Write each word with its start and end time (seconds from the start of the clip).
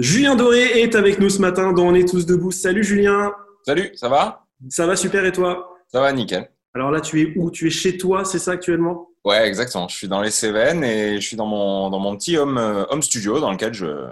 Julien 0.00 0.34
Doré 0.34 0.80
est 0.80 0.94
avec 0.94 1.18
nous 1.20 1.28
ce 1.28 1.42
matin 1.42 1.74
dans 1.74 1.88
On 1.88 1.94
est 1.94 2.08
tous 2.08 2.24
debout. 2.24 2.50
Salut 2.50 2.82
Julien. 2.82 3.34
Salut, 3.66 3.90
ça 3.94 4.08
va? 4.08 4.46
Ça 4.70 4.86
va 4.86 4.96
super 4.96 5.26
et 5.26 5.32
toi? 5.32 5.76
Ça 5.88 6.00
va 6.00 6.10
nickel. 6.14 6.50
Alors 6.72 6.90
là, 6.90 7.02
tu 7.02 7.20
es 7.20 7.34
où? 7.36 7.50
Tu 7.50 7.66
es 7.66 7.70
chez 7.70 7.98
toi, 7.98 8.24
c'est 8.24 8.38
ça 8.38 8.52
actuellement? 8.52 9.10
Ouais, 9.26 9.46
exactement. 9.46 9.88
Je 9.88 9.96
suis 9.96 10.08
dans 10.08 10.22
les 10.22 10.30
Cévennes 10.30 10.84
et 10.84 11.20
je 11.20 11.26
suis 11.26 11.36
dans 11.36 11.44
mon, 11.44 11.90
dans 11.90 11.98
mon 11.98 12.16
petit 12.16 12.38
home, 12.38 12.56
euh, 12.56 12.86
home 12.88 13.02
studio 13.02 13.40
dans 13.40 13.52
lequel 13.52 13.74
je. 13.74 14.06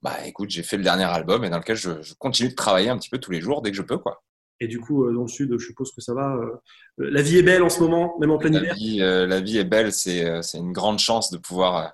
Bah 0.00 0.16
écoute, 0.24 0.48
j'ai 0.48 0.62
fait 0.62 0.78
le 0.78 0.82
dernier 0.82 1.04
album 1.04 1.44
et 1.44 1.50
dans 1.50 1.58
lequel 1.58 1.76
je, 1.76 2.00
je, 2.00 2.14
continue 2.14 2.48
de 2.48 2.54
travailler 2.54 2.88
un 2.88 2.96
petit 2.96 3.10
peu 3.10 3.18
tous 3.18 3.30
les 3.30 3.42
jours 3.42 3.60
dès 3.60 3.70
que 3.70 3.76
je 3.76 3.82
peux, 3.82 3.98
quoi. 3.98 4.22
Et 4.60 4.66
du 4.66 4.80
coup, 4.80 5.04
euh, 5.04 5.12
dans 5.12 5.22
le 5.22 5.28
sud, 5.28 5.54
je 5.58 5.66
suppose 5.66 5.92
que 5.92 6.00
ça 6.00 6.14
va. 6.14 6.36
Euh, 6.36 6.56
la 6.96 7.20
vie 7.20 7.36
est 7.36 7.42
belle 7.42 7.62
en 7.62 7.68
ce 7.68 7.80
moment, 7.80 8.16
même 8.18 8.30
en 8.30 8.38
plein 8.38 8.48
la 8.48 8.60
hiver? 8.60 8.74
vie, 8.74 8.98
la 9.00 9.40
vie 9.40 9.58
est 9.58 9.64
belle, 9.64 9.92
c'est 9.92 10.40
une 10.54 10.72
grande 10.72 11.00
chance 11.00 11.30
de 11.30 11.36
pouvoir, 11.36 11.92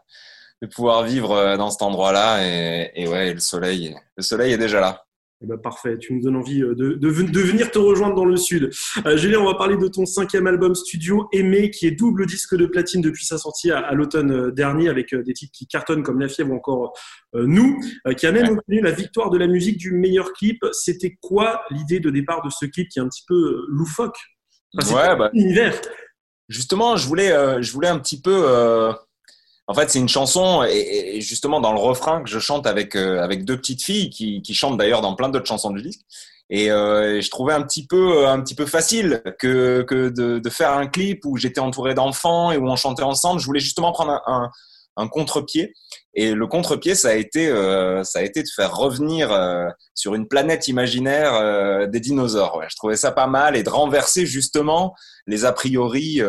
de 0.66 0.70
pouvoir 0.70 1.04
vivre 1.04 1.56
dans 1.56 1.70
cet 1.70 1.82
endroit-là 1.82 2.46
et, 2.46 2.90
et 2.94 3.08
ouais, 3.08 3.34
le 3.34 3.40
soleil, 3.40 3.94
le 4.16 4.22
soleil 4.22 4.52
est 4.52 4.58
déjà 4.58 4.80
là. 4.80 5.04
Eh 5.44 5.46
ben, 5.46 5.58
parfait, 5.58 5.98
tu 5.98 6.14
me 6.14 6.22
donnes 6.22 6.36
envie 6.36 6.60
de, 6.60 6.72
de, 6.72 6.94
de, 6.94 7.08
venir 7.40 7.70
te 7.70 7.78
rejoindre 7.78 8.14
dans 8.14 8.24
le 8.24 8.36
sud. 8.36 8.70
Euh, 9.04 9.16
Julien, 9.18 9.40
on 9.40 9.44
va 9.44 9.54
parler 9.54 9.76
de 9.76 9.88
ton 9.88 10.06
cinquième 10.06 10.46
album 10.46 10.74
studio, 10.74 11.28
Aimé, 11.32 11.70
qui 11.70 11.86
est 11.86 11.90
double 11.90 12.24
disque 12.24 12.56
de 12.56 12.64
platine 12.64 13.02
depuis 13.02 13.26
sa 13.26 13.36
sortie 13.36 13.70
à, 13.70 13.80
à 13.80 13.92
l'automne 13.92 14.52
dernier, 14.52 14.88
avec 14.88 15.14
des 15.14 15.34
titres 15.34 15.52
qui 15.52 15.66
cartonnent 15.66 16.02
comme 16.02 16.18
La 16.18 16.28
Fièvre 16.28 16.52
ou 16.52 16.56
encore 16.56 16.96
euh, 17.34 17.44
Nous, 17.46 17.78
euh, 18.06 18.14
qui 18.14 18.26
a 18.26 18.32
même 18.32 18.56
obtenu 18.56 18.80
la 18.80 18.92
victoire 18.92 19.28
de 19.28 19.36
la 19.36 19.46
musique 19.46 19.76
du 19.76 19.92
meilleur 19.92 20.32
clip. 20.32 20.64
C'était 20.72 21.18
quoi 21.20 21.62
l'idée 21.70 22.00
de 22.00 22.08
départ 22.08 22.42
de 22.42 22.48
ce 22.48 22.64
clip 22.64 22.88
qui 22.88 22.98
est 22.98 23.02
un 23.02 23.08
petit 23.08 23.24
peu 23.28 23.66
loufoque? 23.68 24.16
Enfin, 24.80 24.94
Ouais, 24.94 25.16
bah, 25.16 25.30
univers. 25.34 25.78
Justement, 26.48 26.96
je 26.96 27.06
voulais, 27.06 27.62
je 27.62 27.72
voulais 27.72 27.88
un 27.88 27.98
petit 27.98 28.20
peu 28.20 28.46
en 29.66 29.74
fait, 29.74 29.90
c'est 29.90 29.98
une 29.98 30.08
chanson 30.08 30.62
et, 30.62 31.20
justement 31.20 31.60
dans 31.60 31.72
le 31.72 31.80
refrain 31.80 32.22
que 32.22 32.28
je 32.28 32.38
chante 32.38 32.66
avec 32.66 32.96
euh, 32.96 33.22
avec 33.22 33.44
deux 33.44 33.56
petites 33.56 33.82
filles 33.82 34.10
qui, 34.10 34.42
qui 34.42 34.54
chantent 34.54 34.76
d'ailleurs 34.76 35.00
dans 35.00 35.14
plein 35.14 35.28
d'autres 35.28 35.46
chansons 35.46 35.70
du 35.70 35.82
disque. 35.82 36.00
Et 36.50 36.70
euh, 36.70 37.22
je 37.22 37.30
trouvais 37.30 37.54
un 37.54 37.62
petit 37.62 37.86
peu 37.86 38.28
un 38.28 38.40
petit 38.42 38.54
peu 38.54 38.66
facile 38.66 39.22
que 39.38 39.82
que 39.88 40.10
de, 40.10 40.38
de 40.38 40.50
faire 40.50 40.72
un 40.72 40.86
clip 40.86 41.24
où 41.24 41.38
j'étais 41.38 41.60
entouré 41.60 41.94
d'enfants 41.94 42.52
et 42.52 42.58
où 42.58 42.68
on 42.68 42.76
chantait 42.76 43.02
ensemble. 43.02 43.40
Je 43.40 43.46
voulais 43.46 43.60
justement 43.60 43.92
prendre 43.92 44.12
un, 44.12 44.22
un, 44.26 44.50
un 44.96 45.08
contre-pied. 45.08 45.72
Et 46.14 46.32
le 46.32 46.46
contre-pied, 46.46 46.94
ça 46.94 47.08
a 47.08 47.14
été 47.14 47.48
euh, 47.48 48.04
ça 48.04 48.20
a 48.20 48.22
été 48.22 48.42
de 48.42 48.48
faire 48.54 48.74
revenir 48.74 49.32
euh, 49.32 49.66
sur 49.94 50.14
une 50.14 50.28
planète 50.28 50.68
imaginaire 50.68 51.34
euh, 51.34 51.86
des 51.86 52.00
dinosaures. 52.00 52.56
Ouais. 52.56 52.66
Je 52.68 52.76
trouvais 52.76 52.96
ça 52.96 53.10
pas 53.10 53.26
mal 53.26 53.56
et 53.56 53.62
de 53.62 53.70
renverser 53.70 54.24
justement 54.24 54.94
les 55.26 55.44
a 55.44 55.52
priori 55.52 56.22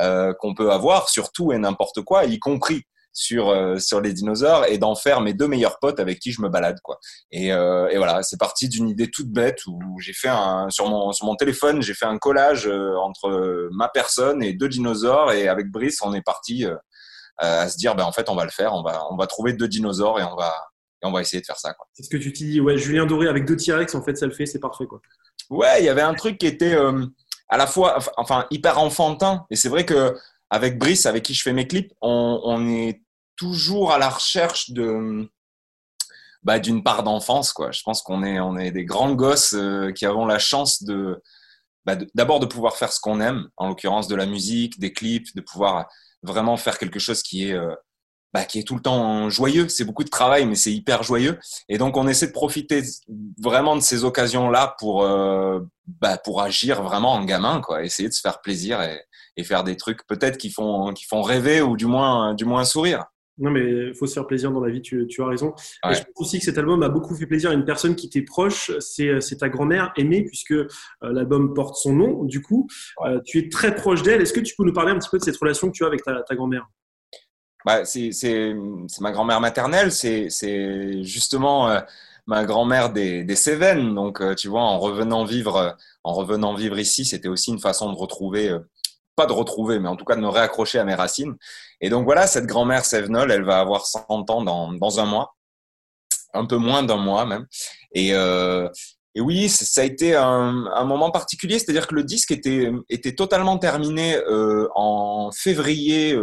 euh, 0.00 0.32
qu'on 0.38 0.54
peut 0.54 0.72
avoir 0.72 1.08
sur 1.08 1.30
tout 1.30 1.52
et 1.52 1.58
n'importe 1.58 2.02
quoi, 2.02 2.24
y 2.24 2.38
compris 2.38 2.82
sur 3.12 3.50
euh, 3.50 3.78
sur 3.78 4.00
les 4.00 4.12
dinosaures 4.12 4.66
et 4.66 4.78
d'en 4.78 4.94
faire 4.94 5.20
mes 5.20 5.34
deux 5.34 5.48
meilleurs 5.48 5.78
potes 5.80 6.00
avec 6.00 6.20
qui 6.20 6.32
je 6.32 6.40
me 6.40 6.48
balade 6.48 6.78
quoi. 6.82 6.98
Et, 7.32 7.52
euh, 7.52 7.88
et 7.88 7.98
voilà, 7.98 8.22
c'est 8.22 8.38
parti 8.38 8.68
d'une 8.68 8.88
idée 8.88 9.10
toute 9.10 9.28
bête 9.28 9.66
où 9.66 9.78
j'ai 10.00 10.12
fait 10.12 10.28
un 10.28 10.70
sur 10.70 10.88
mon 10.88 11.12
sur 11.12 11.26
mon 11.26 11.34
téléphone, 11.34 11.82
j'ai 11.82 11.94
fait 11.94 12.06
un 12.06 12.18
collage 12.18 12.66
entre 12.68 13.68
ma 13.72 13.88
personne 13.88 14.42
et 14.42 14.54
deux 14.54 14.68
dinosaures 14.68 15.32
et 15.32 15.48
avec 15.48 15.70
Brice, 15.70 16.00
on 16.02 16.14
est 16.14 16.22
parti 16.22 16.64
à 17.40 17.68
se 17.68 17.76
dire 17.76 17.94
ben 17.94 18.04
en 18.04 18.12
fait 18.12 18.28
on 18.28 18.34
va 18.34 18.44
le 18.44 18.50
faire, 18.50 18.74
on 18.74 18.82
va 18.82 19.04
on 19.10 19.16
va 19.16 19.26
trouver 19.26 19.52
deux 19.52 19.68
dinosaures 19.68 20.20
et 20.20 20.24
on 20.24 20.36
va 20.36 20.54
et 21.02 21.06
on 21.06 21.12
va 21.12 21.20
essayer 21.20 21.40
de 21.40 21.46
faire 21.46 21.58
ça. 21.58 21.74
C'est 21.94 22.02
ce 22.02 22.10
que 22.10 22.16
tu 22.16 22.32
t'es 22.32 22.44
dit 22.44 22.60
ouais, 22.60 22.76
Julien 22.76 23.06
Doré 23.06 23.28
avec 23.28 23.46
deux 23.46 23.56
T-Rex 23.56 23.94
en 23.94 24.02
fait 24.02 24.16
ça 24.16 24.26
le 24.26 24.32
fait, 24.32 24.46
c'est 24.46 24.60
parfait 24.60 24.86
quoi. 24.86 25.00
Ouais, 25.48 25.80
il 25.80 25.84
y 25.84 25.88
avait 25.88 26.02
un 26.02 26.14
truc 26.14 26.38
qui 26.38 26.46
était 26.46 26.76
à 27.50 27.56
la 27.56 27.66
fois, 27.66 27.98
enfin, 28.16 28.46
hyper 28.50 28.78
enfantin. 28.78 29.44
Et 29.50 29.56
c'est 29.56 29.68
vrai 29.68 29.84
que 29.84 30.16
avec 30.48 30.78
Brice, 30.78 31.04
avec 31.04 31.24
qui 31.24 31.34
je 31.34 31.42
fais 31.42 31.52
mes 31.52 31.66
clips, 31.66 31.92
on, 32.00 32.40
on 32.44 32.68
est 32.68 33.02
toujours 33.36 33.92
à 33.92 33.98
la 33.98 34.08
recherche 34.08 34.70
de 34.70 35.28
bah, 36.42 36.58
d'une 36.58 36.82
part 36.82 37.02
d'enfance, 37.02 37.52
quoi. 37.52 37.70
Je 37.72 37.82
pense 37.82 38.02
qu'on 38.02 38.22
est 38.22 38.40
on 38.40 38.56
est 38.56 38.70
des 38.70 38.84
grands 38.84 39.12
gosses 39.12 39.54
euh, 39.54 39.92
qui 39.92 40.06
avons 40.06 40.26
la 40.26 40.38
chance 40.38 40.82
de 40.82 41.20
bah, 41.84 41.96
d'abord 42.14 42.40
de 42.40 42.46
pouvoir 42.46 42.76
faire 42.76 42.92
ce 42.92 43.00
qu'on 43.00 43.20
aime, 43.20 43.48
en 43.56 43.68
l'occurrence 43.68 44.06
de 44.06 44.14
la 44.14 44.26
musique, 44.26 44.78
des 44.78 44.92
clips, 44.92 45.34
de 45.34 45.40
pouvoir 45.40 45.88
vraiment 46.22 46.56
faire 46.56 46.78
quelque 46.78 46.98
chose 46.98 47.22
qui 47.22 47.48
est 47.48 47.52
euh, 47.52 47.74
bah, 48.32 48.44
qui 48.44 48.60
est 48.60 48.62
tout 48.62 48.76
le 48.76 48.82
temps 48.82 49.28
joyeux. 49.28 49.68
C'est 49.68 49.84
beaucoup 49.84 50.04
de 50.04 50.08
travail, 50.08 50.46
mais 50.46 50.54
c'est 50.54 50.72
hyper 50.72 51.02
joyeux. 51.02 51.38
Et 51.68 51.78
donc, 51.78 51.96
on 51.96 52.06
essaie 52.06 52.28
de 52.28 52.32
profiter 52.32 52.82
vraiment 53.38 53.74
de 53.74 53.80
ces 53.80 54.04
occasions-là 54.04 54.76
pour, 54.78 55.02
euh, 55.02 55.60
bah, 55.86 56.16
pour 56.16 56.40
agir 56.40 56.82
vraiment 56.82 57.12
en 57.12 57.24
gamin, 57.24 57.60
quoi. 57.60 57.82
Essayer 57.84 58.08
de 58.08 58.14
se 58.14 58.20
faire 58.20 58.40
plaisir 58.40 58.80
et, 58.82 59.00
et 59.36 59.42
faire 59.42 59.64
des 59.64 59.76
trucs 59.76 60.06
peut-être 60.06 60.38
qui 60.38 60.50
font, 60.50 60.92
qui 60.92 61.04
font 61.06 61.22
rêver 61.22 61.60
ou 61.60 61.76
du 61.76 61.86
moins, 61.86 62.34
du 62.34 62.44
moins 62.44 62.64
sourire. 62.64 63.06
Non, 63.40 63.50
mais 63.50 63.88
il 63.88 63.94
faut 63.94 64.06
se 64.06 64.14
faire 64.14 64.26
plaisir 64.26 64.52
dans 64.52 64.60
la 64.60 64.70
vie, 64.70 64.82
tu, 64.82 65.06
tu 65.06 65.22
as 65.22 65.26
raison. 65.26 65.54
Et 65.88 65.94
je 65.94 66.02
pense 66.02 66.26
aussi 66.26 66.38
que 66.38 66.44
cet 66.44 66.58
album 66.58 66.82
a 66.82 66.88
beaucoup 66.88 67.14
fait 67.14 67.26
plaisir 67.26 67.50
à 67.50 67.54
une 67.54 67.64
personne 67.64 67.96
qui 67.96 68.08
t'est 68.08 68.22
proche, 68.22 68.70
c'est 68.80 69.36
ta 69.38 69.48
grand-mère 69.48 69.92
Aimée, 69.96 70.24
puisque 70.24 70.52
euh, 70.52 70.68
l'album 71.02 71.54
porte 71.54 71.76
son 71.76 71.92
nom. 71.94 72.24
Du 72.24 72.42
coup, 72.42 72.68
euh, 73.04 73.20
tu 73.24 73.38
es 73.38 73.48
très 73.48 73.74
proche 73.74 74.02
d'elle. 74.02 74.20
Est-ce 74.20 74.32
que 74.32 74.40
tu 74.40 74.54
peux 74.56 74.64
nous 74.64 74.72
parler 74.72 74.92
un 74.92 74.98
petit 74.98 75.08
peu 75.10 75.18
de 75.18 75.24
cette 75.24 75.36
relation 75.36 75.68
que 75.68 75.72
tu 75.72 75.84
as 75.84 75.86
avec 75.86 76.04
ta, 76.04 76.22
ta 76.22 76.34
grand-mère? 76.34 76.68
Bah, 77.64 77.84
c'est 77.84 78.54
ma 79.00 79.12
grand-mère 79.12 79.40
maternelle, 79.40 79.92
c'est 79.92 81.02
justement 81.02 81.68
euh, 81.68 81.80
ma 82.26 82.44
grand-mère 82.44 82.92
des, 82.92 83.22
des, 83.24 83.36
Cévennes. 83.36 83.94
Donc, 83.94 84.20
euh, 84.20 84.34
tu 84.34 84.48
vois, 84.48 84.62
en 84.62 84.78
revenant 84.78 85.24
vivre, 85.24 85.56
euh, 85.56 85.70
en 86.02 86.14
revenant 86.14 86.54
vivre 86.54 86.78
ici, 86.78 87.04
c'était 87.04 87.28
aussi 87.28 87.50
une 87.50 87.58
façon 87.60 87.92
de 87.92 87.96
retrouver, 87.96 88.56
de 89.26 89.32
retrouver, 89.32 89.78
mais 89.78 89.88
en 89.88 89.96
tout 89.96 90.04
cas 90.04 90.16
de 90.16 90.20
me 90.20 90.28
réaccrocher 90.28 90.78
à 90.78 90.84
mes 90.84 90.94
racines. 90.94 91.36
Et 91.80 91.88
donc 91.90 92.04
voilà, 92.04 92.26
cette 92.26 92.46
grand-mère 92.46 92.84
Sévenol, 92.84 93.30
elle 93.30 93.44
va 93.44 93.60
avoir 93.60 93.86
100 93.86 94.08
ans 94.08 94.42
dans, 94.42 94.72
dans 94.72 95.00
un 95.00 95.06
mois, 95.06 95.36
un 96.34 96.46
peu 96.46 96.56
moins 96.56 96.82
d'un 96.82 96.96
mois 96.96 97.26
même. 97.26 97.46
Et, 97.94 98.10
et 98.10 99.20
oui, 99.20 99.48
ça 99.48 99.80
a 99.80 99.84
été 99.84 100.14
un, 100.14 100.84
moment 100.84 101.10
particulier, 101.10 101.58
c'est-à-dire 101.58 101.86
que 101.86 101.94
le 101.94 102.04
disque 102.04 102.30
était, 102.30 102.70
était 102.88 103.14
totalement 103.14 103.58
terminé 103.58 104.18
en 104.74 105.30
février 105.32 106.16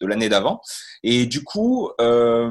de 0.00 0.06
l'année 0.06 0.28
d'avant. 0.28 0.60
Et 1.02 1.26
du 1.26 1.42
coup, 1.42 1.90
euh, 2.00 2.48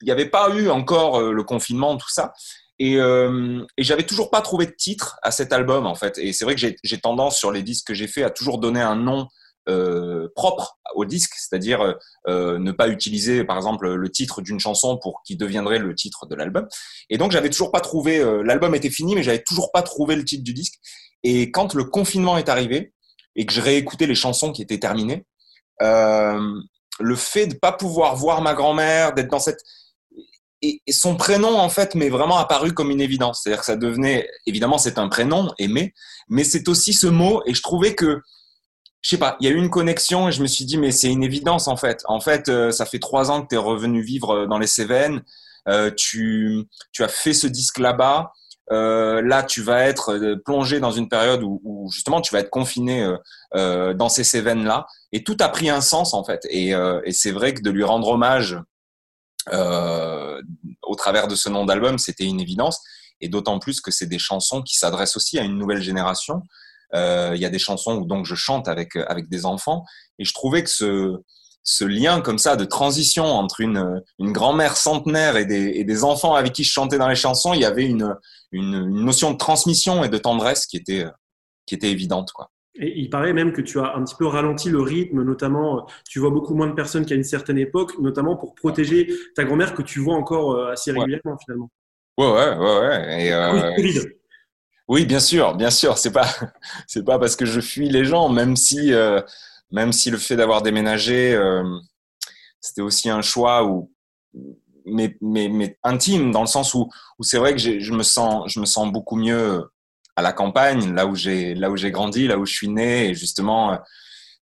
il 0.00 0.04
n'y 0.04 0.10
avait 0.10 0.28
pas 0.28 0.54
eu 0.54 0.68
encore 0.68 1.16
euh, 1.16 1.32
le 1.32 1.42
confinement, 1.42 1.96
tout 1.96 2.10
ça. 2.10 2.32
Et, 2.78 2.96
euh, 2.96 3.64
et 3.76 3.82
j'avais 3.82 4.04
toujours 4.04 4.30
pas 4.30 4.40
trouvé 4.40 4.66
de 4.66 4.70
titre 4.70 5.18
à 5.22 5.30
cet 5.30 5.52
album, 5.52 5.86
en 5.86 5.94
fait. 5.94 6.16
Et 6.18 6.32
c'est 6.32 6.44
vrai 6.44 6.54
que 6.54 6.60
j'ai 6.60 7.00
tendance, 7.00 7.36
sur 7.36 7.50
les 7.50 7.62
disques 7.62 7.88
que 7.88 7.94
j'ai 7.94 8.06
fait, 8.06 8.22
à 8.22 8.30
toujours 8.30 8.58
donner 8.58 8.80
un 8.80 8.96
nom 8.96 9.28
euh, 9.68 10.28
propre 10.34 10.78
au 10.94 11.04
disque, 11.04 11.34
c'est-à-dire 11.36 11.94
euh, 12.26 12.58
ne 12.58 12.72
pas 12.72 12.88
utiliser 12.88 13.44
par 13.44 13.56
exemple 13.56 13.92
le 13.94 14.10
titre 14.10 14.40
d'une 14.40 14.58
chanson 14.58 14.96
pour 14.96 15.22
qui 15.24 15.36
deviendrait 15.36 15.78
le 15.78 15.94
titre 15.94 16.26
de 16.26 16.34
l'album. 16.34 16.66
Et 17.10 17.18
donc 17.18 17.32
j'avais 17.32 17.50
toujours 17.50 17.70
pas 17.70 17.80
trouvé, 17.80 18.18
euh, 18.18 18.42
l'album 18.42 18.74
était 18.74 18.90
fini, 18.90 19.14
mais 19.14 19.22
j'avais 19.22 19.42
toujours 19.42 19.70
pas 19.70 19.82
trouvé 19.82 20.16
le 20.16 20.24
titre 20.24 20.42
du 20.42 20.54
disque. 20.54 20.74
Et 21.22 21.50
quand 21.50 21.74
le 21.74 21.84
confinement 21.84 22.38
est 22.38 22.48
arrivé 22.48 22.94
et 23.36 23.44
que 23.44 23.52
je 23.52 23.60
réécoutais 23.60 24.06
les 24.06 24.14
chansons 24.14 24.52
qui 24.52 24.62
étaient 24.62 24.78
terminées, 24.78 25.26
euh, 25.82 26.40
le 27.00 27.16
fait 27.16 27.46
de 27.46 27.54
pas 27.54 27.72
pouvoir 27.72 28.16
voir 28.16 28.40
ma 28.42 28.54
grand-mère, 28.54 29.12
d'être 29.12 29.30
dans 29.30 29.38
cette 29.38 29.60
et, 30.62 30.80
son 30.90 31.16
prénom 31.16 31.58
en 31.58 31.68
fait 31.68 31.94
m'est 31.94 32.08
vraiment 32.08 32.38
apparu 32.38 32.72
comme 32.72 32.90
une 32.90 33.00
évidence. 33.00 33.42
C'est-à-dire 33.42 33.60
que 33.60 33.66
ça 33.66 33.76
devenait 33.76 34.28
évidemment 34.46 34.78
c'est 34.78 34.98
un 34.98 35.08
prénom 35.08 35.52
aimé, 35.58 35.94
mais 36.28 36.44
c'est 36.44 36.68
aussi 36.68 36.92
ce 36.92 37.06
mot 37.06 37.42
et 37.46 37.54
je 37.54 37.62
trouvais 37.62 37.94
que 37.94 38.20
je 39.00 39.10
sais 39.10 39.18
pas, 39.18 39.36
il 39.40 39.48
y 39.48 39.50
a 39.50 39.54
eu 39.54 39.58
une 39.58 39.70
connexion 39.70 40.28
et 40.28 40.32
je 40.32 40.42
me 40.42 40.48
suis 40.48 40.64
dit 40.64 40.76
mais 40.76 40.90
c'est 40.90 41.10
une 41.10 41.22
évidence 41.22 41.68
en 41.68 41.76
fait. 41.76 42.02
En 42.06 42.20
fait, 42.20 42.48
euh, 42.48 42.72
ça 42.72 42.84
fait 42.84 42.98
trois 42.98 43.30
ans 43.30 43.42
que 43.42 43.48
tu 43.48 43.54
es 43.54 43.58
revenu 43.58 44.02
vivre 44.02 44.46
dans 44.46 44.58
les 44.58 44.66
Cévennes, 44.66 45.22
euh, 45.68 45.90
tu 45.96 46.64
tu 46.92 47.04
as 47.04 47.08
fait 47.08 47.34
ce 47.34 47.46
disque 47.46 47.78
là-bas. 47.78 48.32
Euh, 48.70 49.22
là, 49.22 49.42
tu 49.42 49.62
vas 49.62 49.84
être 49.84 50.12
euh, 50.12 50.36
plongé 50.36 50.78
dans 50.80 50.90
une 50.90 51.08
période 51.08 51.42
où, 51.42 51.88
justement 51.90 52.20
tu 52.20 52.34
vas 52.34 52.40
être 52.40 52.50
confiné 52.50 53.02
euh, 53.02 53.16
euh 53.54 53.94
dans 53.94 54.08
ces 54.08 54.24
Cévennes-là. 54.24 54.86
Et 55.12 55.24
tout 55.24 55.36
a 55.40 55.48
pris 55.48 55.70
un 55.70 55.80
sens 55.80 56.14
en 56.14 56.24
fait. 56.24 56.46
Euh, 56.54 57.00
et 57.04 57.12
c'est 57.12 57.30
vrai 57.30 57.54
que 57.54 57.62
de 57.62 57.70
lui 57.70 57.84
rendre 57.84 58.08
hommage 58.08 58.58
au 59.52 60.94
travers 60.94 61.28
de 61.28 61.34
ce 61.34 61.48
nom 61.48 61.64
d'album, 61.64 61.98
c'était 61.98 62.24
une 62.24 62.40
évidence. 62.40 62.80
Et 63.20 63.28
d'autant 63.28 63.58
plus 63.58 63.80
que 63.80 63.90
c'est 63.90 64.06
des 64.06 64.18
chansons 64.18 64.62
qui 64.62 64.76
s'adressent 64.76 65.16
aussi 65.16 65.38
à 65.38 65.42
une 65.42 65.58
nouvelle 65.58 65.82
génération. 65.82 66.42
Il 66.94 67.38
y 67.38 67.44
a 67.44 67.50
des 67.50 67.58
chansons 67.58 67.96
où 67.96 68.06
donc 68.06 68.24
je 68.24 68.34
chante 68.34 68.68
avec 68.68 68.96
avec 68.96 69.28
des 69.28 69.44
enfants. 69.44 69.84
Et 70.18 70.24
je 70.24 70.32
trouvais 70.32 70.62
que 70.62 70.70
ce 70.70 71.16
ce 71.68 71.84
lien 71.84 72.22
comme 72.22 72.38
ça 72.38 72.56
de 72.56 72.64
transition 72.64 73.26
entre 73.26 73.60
une, 73.60 74.02
une 74.18 74.32
grand-mère 74.32 74.78
centenaire 74.78 75.36
et 75.36 75.44
des, 75.44 75.72
et 75.74 75.84
des, 75.84 76.02
enfants 76.02 76.34
avec 76.34 76.54
qui 76.54 76.64
je 76.64 76.72
chantais 76.72 76.96
dans 76.96 77.08
les 77.08 77.14
chansons, 77.14 77.52
il 77.52 77.60
y 77.60 77.66
avait 77.66 77.84
une, 77.84 78.16
une, 78.52 78.74
une, 78.74 79.04
notion 79.04 79.32
de 79.32 79.36
transmission 79.36 80.02
et 80.02 80.08
de 80.08 80.16
tendresse 80.16 80.64
qui 80.66 80.78
était, 80.78 81.04
qui 81.66 81.74
était 81.74 81.90
évidente. 81.90 82.32
Quoi. 82.32 82.50
Et 82.80 82.98
il 82.98 83.10
paraît 83.10 83.32
même 83.32 83.52
que 83.52 83.60
tu 83.60 83.80
as 83.80 83.96
un 83.96 84.04
petit 84.04 84.14
peu 84.14 84.26
ralenti 84.26 84.70
le 84.70 84.80
rythme, 84.80 85.22
notamment, 85.22 85.88
tu 86.08 86.20
vois 86.20 86.30
beaucoup 86.30 86.54
moins 86.54 86.68
de 86.68 86.74
personnes 86.74 87.04
qu'à 87.04 87.16
une 87.16 87.24
certaine 87.24 87.58
époque, 87.58 87.98
notamment 87.98 88.36
pour 88.36 88.54
protéger 88.54 89.12
ta 89.34 89.44
grand-mère 89.44 89.74
que 89.74 89.82
tu 89.82 89.98
vois 89.98 90.14
encore 90.14 90.52
euh, 90.52 90.72
assez 90.72 90.92
régulièrement 90.92 91.32
ouais. 91.32 91.38
finalement. 91.44 91.70
Ouais, 92.18 92.26
ouais, 92.26 92.56
ouais. 92.56 92.88
ouais. 92.88 93.26
Et, 93.26 93.32
euh, 93.32 93.72
oui, 93.78 93.98
oui, 94.88 95.06
bien 95.06 95.20
sûr, 95.20 95.54
bien 95.54 95.70
sûr. 95.70 95.98
C'est 95.98 96.12
pas, 96.12 96.26
c'est 96.86 97.04
pas 97.04 97.18
parce 97.18 97.36
que 97.36 97.44
je 97.44 97.60
fuis 97.60 97.88
les 97.88 98.04
gens, 98.04 98.28
même 98.28 98.56
si 98.56 98.92
euh, 98.92 99.20
même 99.70 99.92
si 99.92 100.10
le 100.10 100.18
fait 100.18 100.36
d'avoir 100.36 100.62
déménagé, 100.62 101.34
euh, 101.34 101.62
c'était 102.60 102.80
aussi 102.80 103.10
un 103.10 103.22
choix 103.22 103.64
où 103.64 103.92
mais, 104.90 105.16
mais, 105.20 105.48
mais, 105.48 105.78
intime 105.82 106.30
dans 106.30 106.40
le 106.40 106.46
sens 106.46 106.72
où, 106.72 106.88
où 107.18 107.22
c'est 107.22 107.36
vrai 107.36 107.54
que 107.54 107.58
je 107.58 107.92
me 107.92 108.02
sens, 108.02 108.50
je 108.50 108.58
me 108.58 108.64
sens 108.64 108.90
beaucoup 108.90 109.16
mieux 109.16 109.62
à 110.18 110.22
la 110.22 110.32
campagne, 110.32 110.94
là 110.94 111.06
où 111.06 111.14
j'ai, 111.14 111.54
là 111.54 111.70
où 111.70 111.76
j'ai 111.76 111.92
grandi, 111.92 112.26
là 112.26 112.38
où 112.38 112.44
je 112.44 112.52
suis 112.52 112.68
né, 112.68 113.10
et 113.10 113.14
justement 113.14 113.78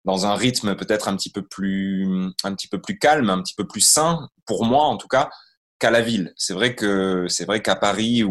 dans 0.07 0.25
un 0.25 0.35
rythme 0.35 0.75
peut-être 0.75 1.09
un 1.09 1.17
petit 1.17 1.31
peu 1.31 1.43
plus, 1.43 2.09
un 2.45 2.55
petit 2.55 2.69
peu 2.69 2.81
plus 2.81 2.99
calme, 2.99 3.29
un 3.29 3.43
petit 3.43 3.55
peu 3.55 3.67
plus 3.67 3.83
sain 3.83 4.29
pour 4.47 4.65
moi 4.65 4.85
en 4.85 4.97
tout 4.97 5.09
cas 5.09 5.29
qu'à 5.79 5.91
la 5.91 6.01
ville. 6.01 6.33
C'est 6.37 6.55
vrai 6.55 6.75
que 6.75 7.27
c'est 7.29 7.45
vrai 7.45 7.61
qu'à 7.61 7.77
Paris 7.77 8.25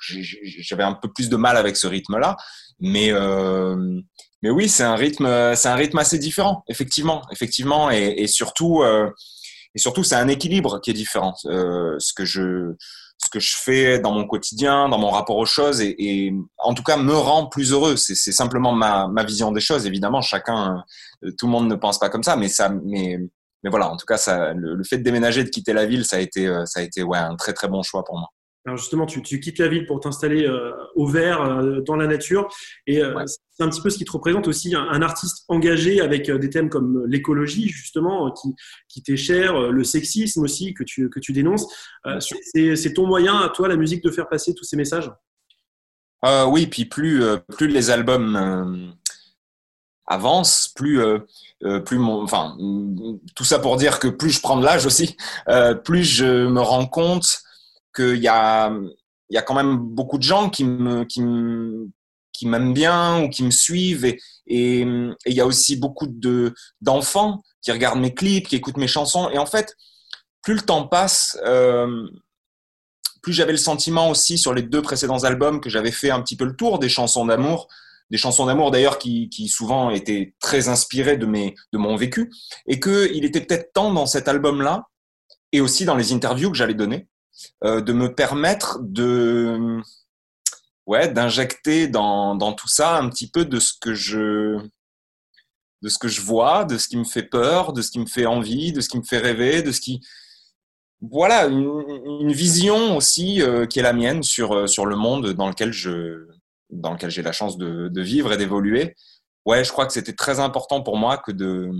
j'avais 0.00 0.82
un 0.82 0.92
peu 0.92 1.10
plus 1.10 1.30
de 1.30 1.36
mal 1.36 1.56
avec 1.56 1.76
ce 1.76 1.86
rythme-là, 1.86 2.36
mais 2.80 3.12
euh, 3.12 4.00
mais 4.42 4.50
oui, 4.50 4.68
c'est 4.68 4.84
un 4.84 4.96
rythme, 4.96 5.54
c'est 5.54 5.68
un 5.68 5.74
rythme 5.74 5.98
assez 5.98 6.18
différent, 6.18 6.64
effectivement, 6.68 7.22
effectivement, 7.30 7.90
et, 7.90 8.26
surtout, 8.26 8.82
euh, 8.82 9.10
et 9.74 9.78
surtout, 9.78 10.02
c'est 10.02 10.14
un 10.14 10.28
équilibre 10.28 10.80
qui 10.80 10.90
est 10.90 10.94
différent. 10.94 11.34
Euh, 11.46 11.96
ce 11.98 12.14
que 12.14 12.24
je, 12.24 12.74
ce 13.22 13.28
que 13.30 13.40
je 13.40 13.54
fais 13.56 13.98
dans 13.98 14.12
mon 14.12 14.26
quotidien, 14.26 14.88
dans 14.88 14.98
mon 14.98 15.10
rapport 15.10 15.36
aux 15.36 15.46
choses, 15.46 15.80
et, 15.80 15.94
et 15.98 16.34
en 16.58 16.74
tout 16.74 16.82
cas 16.82 16.96
me 16.96 17.14
rend 17.14 17.46
plus 17.46 17.72
heureux. 17.72 17.96
C'est 17.96 18.32
simplement 18.32 18.72
ma, 18.72 19.08
ma 19.08 19.24
vision 19.24 19.52
des 19.52 19.60
choses. 19.60 19.86
Évidemment, 19.86 20.22
chacun, 20.22 20.82
euh, 21.24 21.30
tout 21.38 21.46
le 21.46 21.52
monde 21.52 21.68
ne 21.68 21.74
pense 21.74 21.98
pas 21.98 22.08
comme 22.08 22.22
ça, 22.22 22.36
mais 22.36 22.48
ça, 22.48 22.70
mais 22.84 23.18
mais 23.62 23.68
voilà, 23.68 23.90
en 23.90 23.96
tout 23.98 24.06
cas, 24.06 24.16
ça, 24.16 24.54
le, 24.54 24.74
le 24.74 24.84
fait 24.84 24.96
de 24.96 25.02
déménager, 25.02 25.44
de 25.44 25.50
quitter 25.50 25.74
la 25.74 25.84
ville, 25.84 26.06
ça 26.06 26.16
a 26.16 26.20
été, 26.20 26.46
euh, 26.46 26.64
ça 26.64 26.80
a 26.80 26.82
été 26.82 27.02
ouais, 27.02 27.18
un 27.18 27.36
très 27.36 27.52
très 27.52 27.68
bon 27.68 27.82
choix 27.82 28.02
pour 28.04 28.18
moi. 28.18 28.28
Alors 28.66 28.76
justement, 28.76 29.06
tu, 29.06 29.22
tu, 29.22 29.40
quittes 29.40 29.58
la 29.58 29.68
ville 29.68 29.86
pour 29.86 30.00
t'installer 30.00 30.46
euh, 30.46 30.72
au 30.94 31.06
vert, 31.06 31.40
euh, 31.40 31.80
dans 31.80 31.96
la 31.96 32.06
nature. 32.06 32.46
Et 32.86 33.02
euh, 33.02 33.24
c'est 33.26 33.62
un 33.62 33.70
petit 33.70 33.80
peu 33.80 33.88
ce 33.88 33.96
qui 33.96 34.04
te 34.04 34.12
représente 34.12 34.48
aussi, 34.48 34.74
un, 34.74 35.00
artiste 35.00 35.44
engagé 35.48 36.02
avec 36.02 36.30
des 36.30 36.50
thèmes 36.50 36.68
comme 36.68 37.06
l'écologie, 37.06 37.68
justement, 37.68 38.30
qui, 38.32 38.54
qui 38.88 39.02
t'est 39.02 39.16
cher, 39.16 39.70
le 39.70 39.82
sexisme 39.82 40.42
aussi, 40.42 40.74
que 40.74 40.84
tu, 40.84 41.08
que 41.08 41.20
tu 41.20 41.32
dénonces. 41.32 41.66
c'est 42.20 42.92
ton 42.94 43.06
moyen, 43.06 43.38
à 43.38 43.48
toi, 43.48 43.66
la 43.66 43.76
musique, 43.76 44.04
de 44.04 44.10
faire 44.10 44.28
passer 44.28 44.54
tous 44.54 44.64
ces 44.64 44.76
messages? 44.76 45.10
Oui, 46.22 46.66
puis 46.66 46.84
plus, 46.84 47.22
plus 47.56 47.68
les 47.68 47.90
albums 47.90 48.94
avancent, 50.06 50.68
plus... 50.74 51.00
plus 51.84 51.98
mon, 51.98 52.22
enfin, 52.22 52.56
tout 53.34 53.44
ça 53.44 53.58
pour 53.58 53.76
dire 53.76 53.98
que 53.98 54.08
plus 54.08 54.30
je 54.30 54.40
prends 54.40 54.58
de 54.58 54.64
l'âge 54.64 54.86
aussi, 54.86 55.16
plus 55.84 56.04
je 56.04 56.46
me 56.46 56.60
rends 56.60 56.86
compte 56.86 57.42
qu'il 57.94 58.18
y 58.18 58.28
a, 58.28 58.72
y 59.30 59.36
a 59.36 59.42
quand 59.42 59.54
même 59.54 59.76
beaucoup 59.76 60.18
de 60.18 60.22
gens 60.22 60.50
qui 60.50 60.64
me, 60.64 61.04
qui 61.04 62.46
m'aiment 62.46 62.72
bien 62.72 63.22
ou 63.22 63.28
qui 63.28 63.42
me 63.42 63.50
suivent 63.50 64.04
et, 64.04 64.18
il 64.46 65.14
y 65.26 65.40
a 65.40 65.46
aussi 65.46 65.76
beaucoup 65.76 66.06
de 66.06 66.54
d'enfants 66.80 67.42
qui 67.62 67.70
regardent 67.70 68.00
mes 68.00 68.14
clips, 68.14 68.48
qui 68.48 68.56
écoutent 68.56 68.78
mes 68.78 68.88
chansons 68.88 69.28
et 69.30 69.38
en 69.38 69.46
fait 69.46 69.76
plus 70.42 70.54
le 70.54 70.62
temps 70.62 70.88
passe, 70.88 71.38
euh, 71.44 72.08
plus 73.22 73.34
j'avais 73.34 73.52
le 73.52 73.58
sentiment 73.58 74.08
aussi 74.08 74.38
sur 74.38 74.54
les 74.54 74.62
deux 74.62 74.80
précédents 74.80 75.24
albums 75.24 75.60
que 75.60 75.68
j'avais 75.68 75.90
fait 75.90 76.10
un 76.10 76.22
petit 76.22 76.36
peu 76.36 76.46
le 76.46 76.56
tour 76.56 76.78
des 76.78 76.88
chansons 76.88 77.26
d'amour, 77.26 77.68
des 78.10 78.16
chansons 78.16 78.46
d'amour 78.46 78.70
d'ailleurs 78.70 78.98
qui, 78.98 79.28
qui, 79.28 79.48
souvent 79.48 79.90
étaient 79.90 80.34
très 80.40 80.68
inspirées 80.68 81.18
de 81.18 81.26
mes 81.26 81.54
de 81.72 81.78
mon 81.78 81.94
vécu 81.96 82.32
et 82.66 82.80
que 82.80 83.10
il 83.12 83.24
était 83.26 83.42
peut-être 83.42 83.72
temps 83.74 83.92
dans 83.92 84.06
cet 84.06 84.28
album 84.28 84.62
là 84.62 84.86
et 85.52 85.60
aussi 85.60 85.84
dans 85.84 85.96
les 85.96 86.14
interviews 86.14 86.50
que 86.50 86.56
j'allais 86.56 86.74
donner 86.74 87.06
euh, 87.64 87.80
de 87.80 87.92
me 87.92 88.14
permettre 88.14 88.78
de 88.80 89.80
ouais 90.86 91.08
d'injecter 91.08 91.88
dans, 91.88 92.34
dans 92.34 92.52
tout 92.52 92.68
ça 92.68 92.98
un 92.98 93.08
petit 93.08 93.30
peu 93.30 93.44
de 93.44 93.60
ce 93.60 93.72
que 93.80 93.94
je 93.94 94.58
de 95.82 95.88
ce 95.88 95.98
que 95.98 96.08
je 96.08 96.20
vois, 96.20 96.64
de 96.64 96.76
ce 96.76 96.88
qui 96.88 96.96
me 96.96 97.04
fait 97.04 97.22
peur, 97.22 97.72
de 97.72 97.82
ce 97.82 97.90
qui 97.90 97.98
me 97.98 98.06
fait 98.06 98.26
envie, 98.26 98.72
de 98.72 98.80
ce 98.80 98.88
qui 98.88 98.98
me 98.98 99.02
fait 99.02 99.18
rêver, 99.18 99.62
de 99.62 99.72
ce 99.72 99.80
qui 99.80 100.00
voilà 101.00 101.46
une, 101.46 102.32
vision 102.32 102.96
aussi 102.96 103.40
euh, 103.40 103.66
qui 103.66 103.78
est 103.78 103.82
la 103.82 103.94
mienne 103.94 104.22
sur 104.22 104.52
euh, 104.52 104.66
sur 104.66 104.84
le 104.84 104.96
monde 104.96 105.32
dans 105.32 105.48
lequel 105.48 105.72
je 105.72 106.26
dans 106.68 106.92
lequel 106.92 107.10
j'ai 107.10 107.22
la 107.22 107.32
chance 107.32 107.56
de, 107.56 107.88
de 107.88 108.02
vivre 108.02 108.32
et 108.32 108.36
d'évoluer. 108.36 108.94
Ouais, 109.46 109.64
je 109.64 109.72
crois 109.72 109.86
que 109.86 109.92
c'était 109.92 110.12
très 110.12 110.40
important 110.40 110.82
pour 110.82 110.96
moi 110.98 111.16
que 111.18 111.32
de 111.32 111.70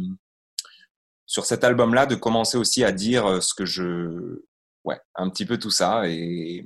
sur 1.26 1.44
cet 1.44 1.62
album-là 1.62 2.06
de 2.06 2.14
commencer 2.14 2.56
aussi 2.56 2.82
à 2.82 2.92
dire 2.92 3.42
ce 3.42 3.54
que 3.54 3.66
je 3.66 4.42
ouais, 4.84 4.98
un 5.14 5.28
petit 5.30 5.46
peu 5.46 5.58
tout 5.58 5.70
ça. 5.70 6.08
Et, 6.08 6.64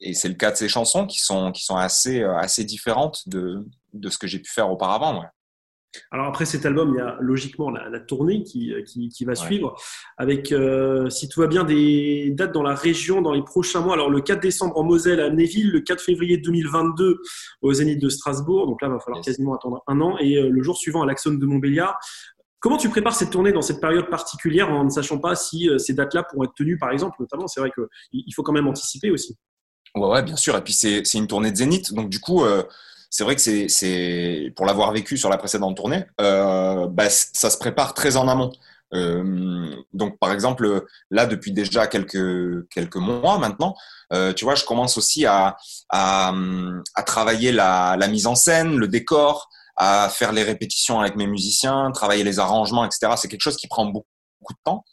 et 0.00 0.14
c'est 0.14 0.28
le 0.28 0.34
cas 0.34 0.50
de 0.50 0.56
ces 0.56 0.68
chansons 0.68 1.06
qui 1.06 1.20
sont, 1.20 1.52
qui 1.52 1.64
sont 1.64 1.76
assez, 1.76 2.22
euh, 2.22 2.36
assez 2.36 2.64
différentes 2.64 3.28
de, 3.28 3.64
de 3.94 4.08
ce 4.08 4.18
que 4.18 4.26
j'ai 4.26 4.38
pu 4.38 4.50
faire 4.50 4.70
auparavant. 4.70 5.20
Ouais. 5.20 5.26
Alors 6.10 6.26
après 6.26 6.44
cet 6.44 6.66
album, 6.66 6.94
il 6.94 6.98
y 6.98 7.00
a 7.00 7.16
logiquement 7.20 7.70
la, 7.70 7.88
la 7.88 8.00
tournée 8.00 8.42
qui, 8.42 8.72
qui, 8.86 9.08
qui 9.08 9.24
va 9.24 9.34
suivre, 9.34 9.74
avec, 10.16 10.52
euh, 10.52 11.08
si 11.08 11.28
tout 11.28 11.40
va 11.40 11.46
bien, 11.46 11.64
des 11.64 12.30
dates 12.30 12.52
dans 12.52 12.62
la 12.62 12.74
région 12.74 13.22
dans 13.22 13.32
les 13.32 13.42
prochains 13.42 13.80
mois. 13.80 13.94
Alors 13.94 14.10
le 14.10 14.20
4 14.20 14.40
décembre 14.40 14.76
en 14.76 14.84
Moselle 14.84 15.20
à 15.20 15.30
Neville, 15.30 15.70
le 15.70 15.80
4 15.80 16.02
février 16.02 16.36
2022 16.38 17.20
au 17.62 17.72
Zénith 17.72 18.00
de 18.00 18.08
Strasbourg, 18.08 18.66
donc 18.66 18.82
là 18.82 18.88
il 18.88 18.92
va 18.92 19.00
falloir 19.00 19.24
quasiment 19.24 19.54
attendre 19.54 19.82
un 19.86 20.00
an, 20.00 20.18
et 20.18 20.36
euh, 20.36 20.50
le 20.50 20.62
jour 20.62 20.76
suivant 20.76 21.02
à 21.02 21.06
l'Axon 21.06 21.32
de 21.32 21.46
Montbéliard. 21.46 21.98
Comment 22.60 22.76
tu 22.76 22.88
prépares 22.88 23.14
cette 23.14 23.30
tournée 23.30 23.52
dans 23.52 23.62
cette 23.62 23.80
période 23.80 24.10
particulière 24.10 24.68
en 24.70 24.84
ne 24.84 24.90
sachant 24.90 25.18
pas 25.18 25.36
si 25.36 25.68
euh, 25.68 25.78
ces 25.78 25.92
dates-là 25.92 26.24
pourront 26.24 26.44
être 26.44 26.54
tenues, 26.54 26.76
par 26.76 26.90
exemple, 26.90 27.16
notamment 27.20 27.46
C'est 27.46 27.60
vrai 27.60 27.70
qu'il 27.70 28.34
faut 28.34 28.42
quand 28.42 28.52
même 28.52 28.66
anticiper 28.66 29.10
aussi. 29.10 29.36
Ouais, 29.94 30.08
ouais 30.08 30.22
bien 30.22 30.36
sûr. 30.36 30.56
Et 30.56 30.62
puis, 30.62 30.72
c'est 30.72 31.14
une 31.14 31.28
tournée 31.28 31.52
de 31.52 31.56
Zénith. 31.56 31.94
Donc, 31.94 32.10
du 32.10 32.18
coup, 32.18 32.44
euh, 32.44 32.64
c'est 33.10 33.22
vrai 33.22 33.36
que 33.36 33.40
c'est 33.40 34.52
pour 34.56 34.66
l'avoir 34.66 34.92
vécu 34.92 35.16
sur 35.16 35.30
la 35.30 35.38
précédente 35.38 35.76
tournée, 35.76 36.04
euh, 36.20 36.88
bah, 36.88 37.08
ça 37.08 37.48
se 37.48 37.58
prépare 37.58 37.94
très 37.94 38.16
en 38.16 38.26
amont. 38.28 38.52
donc, 39.92 40.18
par 40.18 40.32
exemple, 40.32 40.84
là, 41.10 41.26
depuis 41.26 41.52
déjà 41.52 41.86
quelques, 41.86 42.68
quelques 42.70 42.96
mois 42.96 43.38
maintenant, 43.38 43.76
tu 44.34 44.44
vois, 44.44 44.56
je 44.56 44.64
commence 44.64 44.98
aussi 44.98 45.26
à, 45.26 45.56
à, 45.90 46.32
travailler 47.06 47.52
la, 47.52 47.96
mise 48.10 48.26
en 48.26 48.34
scène, 48.34 48.76
le 48.76 48.88
décor, 48.88 49.48
à 49.78 50.10
faire 50.10 50.32
les 50.32 50.42
répétitions 50.42 51.00
avec 51.00 51.14
mes 51.14 51.28
musiciens, 51.28 51.92
travailler 51.92 52.24
les 52.24 52.40
arrangements, 52.40 52.84
etc. 52.84 53.12
C'est 53.16 53.28
quelque 53.28 53.42
chose 53.42 53.56
qui 53.56 53.68
prend 53.68 53.86
beaucoup, 53.86 54.06
de 54.50 54.58
temps. 54.64 54.84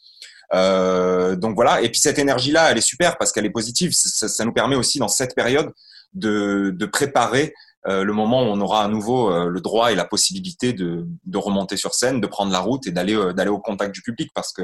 Euh, 0.54 1.34
donc 1.34 1.56
voilà. 1.56 1.82
Et 1.82 1.90
puis 1.90 2.00
cette 2.00 2.20
énergie-là, 2.20 2.70
elle 2.70 2.78
est 2.78 2.88
super 2.88 3.18
parce 3.18 3.32
qu'elle 3.32 3.46
est 3.46 3.50
positive. 3.50 3.90
Ça, 3.92 4.44
nous 4.44 4.52
permet 4.52 4.76
aussi 4.76 5.00
dans 5.00 5.08
cette 5.08 5.34
période 5.34 5.72
de, 6.14 6.72
de 6.76 6.86
préparer 6.86 7.52
euh, 7.88 8.04
le 8.04 8.12
moment 8.12 8.42
où 8.42 8.46
on 8.46 8.60
aura 8.60 8.84
à 8.84 8.88
nouveau 8.88 9.30
euh, 9.30 9.48
le 9.48 9.60
droit 9.60 9.92
et 9.92 9.96
la 9.96 10.04
possibilité 10.04 10.72
de, 10.72 11.06
de, 11.24 11.38
remonter 11.38 11.76
sur 11.76 11.94
scène, 11.94 12.20
de 12.20 12.26
prendre 12.26 12.52
la 12.52 12.58
route 12.58 12.86
et 12.86 12.90
d'aller 12.90 13.14
euh, 13.14 13.32
d'aller 13.32 13.50
au 13.50 13.60
contact 13.60 13.94
du 13.94 14.02
public 14.02 14.30
parce 14.34 14.52
que 14.52 14.62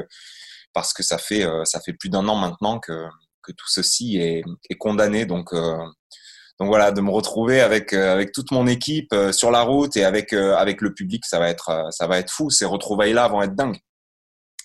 parce 0.73 0.93
que 0.93 1.03
ça 1.03 1.17
fait 1.17 1.45
ça 1.65 1.79
fait 1.79 1.93
plus 1.93 2.09
d'un 2.09 2.27
an 2.27 2.35
maintenant 2.35 2.79
que 2.79 3.05
que 3.43 3.51
tout 3.51 3.67
ceci 3.67 4.17
est, 4.17 4.43
est 4.69 4.75
condamné. 4.75 5.25
Donc 5.25 5.53
donc 6.59 6.67
voilà, 6.67 6.91
de 6.91 7.01
me 7.01 7.09
retrouver 7.09 7.61
avec 7.61 7.93
euh, 7.93 8.13
avec 8.13 8.31
toute 8.31 8.51
mon 8.51 8.67
équipe 8.67 9.11
euh, 9.13 9.31
sur 9.31 9.51
la 9.51 9.63
route 9.63 9.97
et 9.97 10.03
avec 10.03 10.33
euh, 10.33 10.55
avec 10.55 10.81
le 10.81 10.93
public, 10.93 11.25
ça 11.25 11.39
va 11.39 11.49
être 11.49 11.87
ça 11.91 12.07
va 12.07 12.19
être 12.19 12.31
fou. 12.31 12.49
Ces 12.49 12.65
retrouvailles 12.65 13.13
là 13.13 13.27
vont 13.27 13.41
être 13.41 13.55
dingues. 13.55 13.79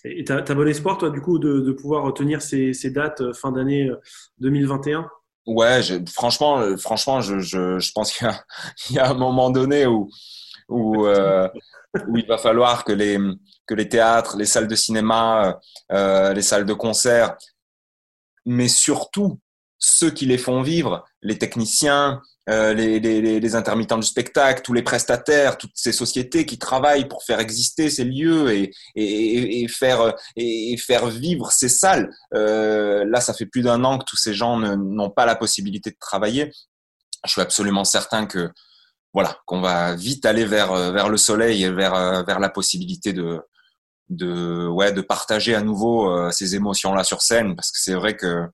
Et 0.05 0.23
tu 0.23 0.31
as, 0.31 0.41
bon 0.41 0.67
espoir, 0.67 0.97
toi, 0.97 1.09
du 1.09 1.19
coup, 1.19 1.39
de, 1.39 1.59
de 1.59 1.71
pouvoir 1.73 2.13
tenir 2.13 2.41
ces, 2.41 2.71
ces 2.71 2.89
dates 2.89 3.33
fin 3.33 3.51
d'année 3.51 3.89
2021 4.37 5.09
Ouais, 5.45 5.81
franchement, 6.07 6.77
franchement, 6.77 7.19
je, 7.19 7.39
je, 7.39 7.79
je 7.79 7.91
pense 7.91 8.13
qu'il 8.13 8.29
y, 8.91 8.93
y, 8.93 8.99
a 8.99 9.09
un 9.09 9.13
moment 9.13 9.49
donné 9.49 9.85
où 9.87 10.09
où, 10.69 11.05
euh, 11.05 11.49
où 12.07 12.17
il 12.17 12.25
va 12.27 12.37
falloir 12.37 12.85
que 12.85 12.93
les 12.93 13.17
que 13.65 13.73
les 13.73 13.89
théâtres, 13.89 14.37
les 14.37 14.45
salles 14.45 14.67
de 14.67 14.75
cinéma, 14.75 15.59
euh, 15.91 16.33
les 16.33 16.41
salles 16.41 16.65
de 16.65 16.73
concert, 16.73 17.35
mais 18.45 18.67
surtout 18.67 19.39
ceux 19.79 20.11
qui 20.11 20.25
les 20.25 20.37
font 20.37 20.61
vivre, 20.61 21.05
les 21.21 21.37
techniciens, 21.37 22.21
euh, 22.49 22.73
les, 22.73 22.99
les, 22.99 23.39
les, 23.39 23.55
intermittents 23.55 23.97
du 23.97 24.05
spectacle, 24.05 24.61
tous 24.61 24.73
les 24.73 24.81
prestataires, 24.81 25.57
toutes 25.57 25.75
ces 25.75 25.91
sociétés 25.91 26.45
qui 26.45 26.57
travaillent 26.57 27.07
pour 27.07 27.23
faire 27.23 27.39
exister 27.39 27.89
ces 27.89 28.03
lieux 28.03 28.51
et, 28.51 28.71
et, 28.95 29.63
et 29.63 29.67
faire, 29.67 30.15
et, 30.35 30.75
faire 30.77 31.07
vivre 31.07 31.51
ces 31.51 31.69
salles. 31.69 32.09
Euh, 32.33 33.05
là, 33.07 33.21
ça 33.21 33.33
fait 33.33 33.45
plus 33.45 33.61
d'un 33.61 33.83
an 33.83 33.99
que 33.99 34.05
tous 34.05 34.17
ces 34.17 34.33
gens 34.33 34.57
n'ont 34.57 35.11
pas 35.11 35.25
la 35.25 35.35
possibilité 35.35 35.91
de 35.91 35.97
travailler. 35.99 36.51
Je 37.25 37.31
suis 37.31 37.41
absolument 37.41 37.83
certain 37.83 38.25
que 38.25 38.49
voilà 39.13 39.37
qu'on 39.45 39.61
va 39.61 39.95
vite 39.95 40.25
aller 40.25 40.45
vers 40.45 40.71
vers 40.91 41.09
le 41.09 41.17
soleil 41.17 41.63
et 41.63 41.71
vers 41.71 42.23
vers 42.23 42.39
la 42.39 42.49
possibilité 42.49 43.11
de 43.11 43.41
de 44.09 44.67
ouais 44.67 44.91
de 44.91 45.01
partager 45.01 45.55
à 45.55 45.61
nouveau 45.61 46.09
euh, 46.11 46.31
ces 46.31 46.55
émotions 46.55 46.93
là 46.93 47.03
sur 47.03 47.21
scène 47.21 47.55
parce 47.55 47.71
que 47.71 47.79
c'est 47.79 47.93
vrai 47.93 48.15
que 48.15 48.45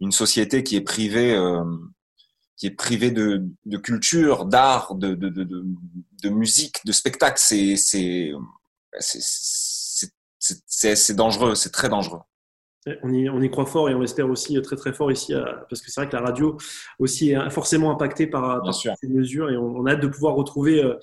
une 0.00 0.12
société 0.12 0.62
qui 0.62 0.76
est 0.76 0.82
privée, 0.82 1.34
euh, 1.34 1.64
qui 2.56 2.66
est 2.66 2.70
privée 2.70 3.10
de, 3.10 3.44
de 3.64 3.76
culture, 3.78 4.46
d'art, 4.46 4.94
de, 4.94 5.14
de, 5.14 5.28
de, 5.28 5.44
de, 5.44 6.28
musique, 6.28 6.84
de 6.84 6.92
spectacle. 6.92 7.38
C'est 7.38 7.76
c'est 7.76 8.32
c'est 10.38 11.16
dangereux, 11.16 11.54
c'est 11.54 11.72
très 11.72 11.88
dangereux. 11.88 12.20
On 13.02 13.12
y, 13.12 13.28
on 13.28 13.42
y, 13.42 13.50
croit 13.50 13.66
fort 13.66 13.90
et 13.90 13.94
on 13.96 14.00
l'espère 14.00 14.30
aussi 14.30 14.62
très 14.62 14.76
très 14.76 14.92
fort 14.92 15.10
ici, 15.10 15.34
parce 15.68 15.82
que 15.82 15.90
c'est 15.90 16.00
vrai 16.00 16.08
que 16.08 16.14
la 16.14 16.22
radio 16.22 16.56
aussi 17.00 17.30
est 17.30 17.50
forcément 17.50 17.90
impactée 17.90 18.28
par, 18.28 18.62
par 18.62 18.72
ces 18.72 19.08
mesures 19.08 19.50
et 19.50 19.56
on, 19.56 19.84
a 19.86 19.92
hâte 19.92 20.00
de 20.00 20.06
pouvoir 20.06 20.36
retrouver 20.36 20.84
euh, 20.84 20.94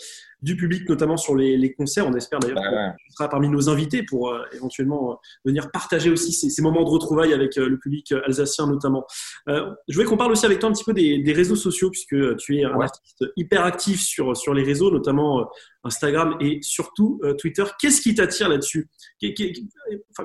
du 0.43 0.57
public, 0.57 0.87
notamment 0.89 1.17
sur 1.17 1.35
les, 1.35 1.73
concerts. 1.73 2.05
On 2.05 2.13
espère 2.13 2.39
d'ailleurs 2.39 2.61
que 2.61 2.97
tu 3.03 3.11
seras 3.11 3.29
parmi 3.29 3.47
nos 3.49 3.69
invités 3.69 4.03
pour 4.03 4.29
euh, 4.29 4.43
éventuellement 4.53 5.19
venir 5.45 5.71
partager 5.71 6.09
aussi 6.09 6.33
ces, 6.33 6.61
moments 6.61 6.83
de 6.83 6.89
retrouvailles 6.89 7.33
avec 7.33 7.55
le 7.55 7.79
public 7.79 8.11
alsacien 8.25 8.67
notamment. 8.67 9.05
je 9.47 9.93
voulais 9.93 10.05
qu'on 10.05 10.17
parle 10.17 10.33
aussi 10.33 10.45
avec 10.45 10.59
toi 10.59 10.69
un 10.69 10.73
petit 10.73 10.83
peu 10.83 10.93
des, 10.93 11.33
réseaux 11.33 11.55
sociaux, 11.55 11.89
puisque 11.89 12.37
tu 12.37 12.59
es 12.59 12.65
un 12.65 12.79
artiste 12.79 13.25
hyper 13.37 13.63
actif 13.63 14.01
sur, 14.01 14.35
sur 14.37 14.53
les 14.53 14.63
réseaux, 14.63 14.91
notamment 14.91 15.49
Instagram 15.83 16.37
et 16.39 16.59
surtout 16.61 17.19
Twitter. 17.39 17.63
Qu'est-ce 17.79 18.01
qui 18.01 18.13
t'attire 18.13 18.49
là-dessus? 18.49 18.89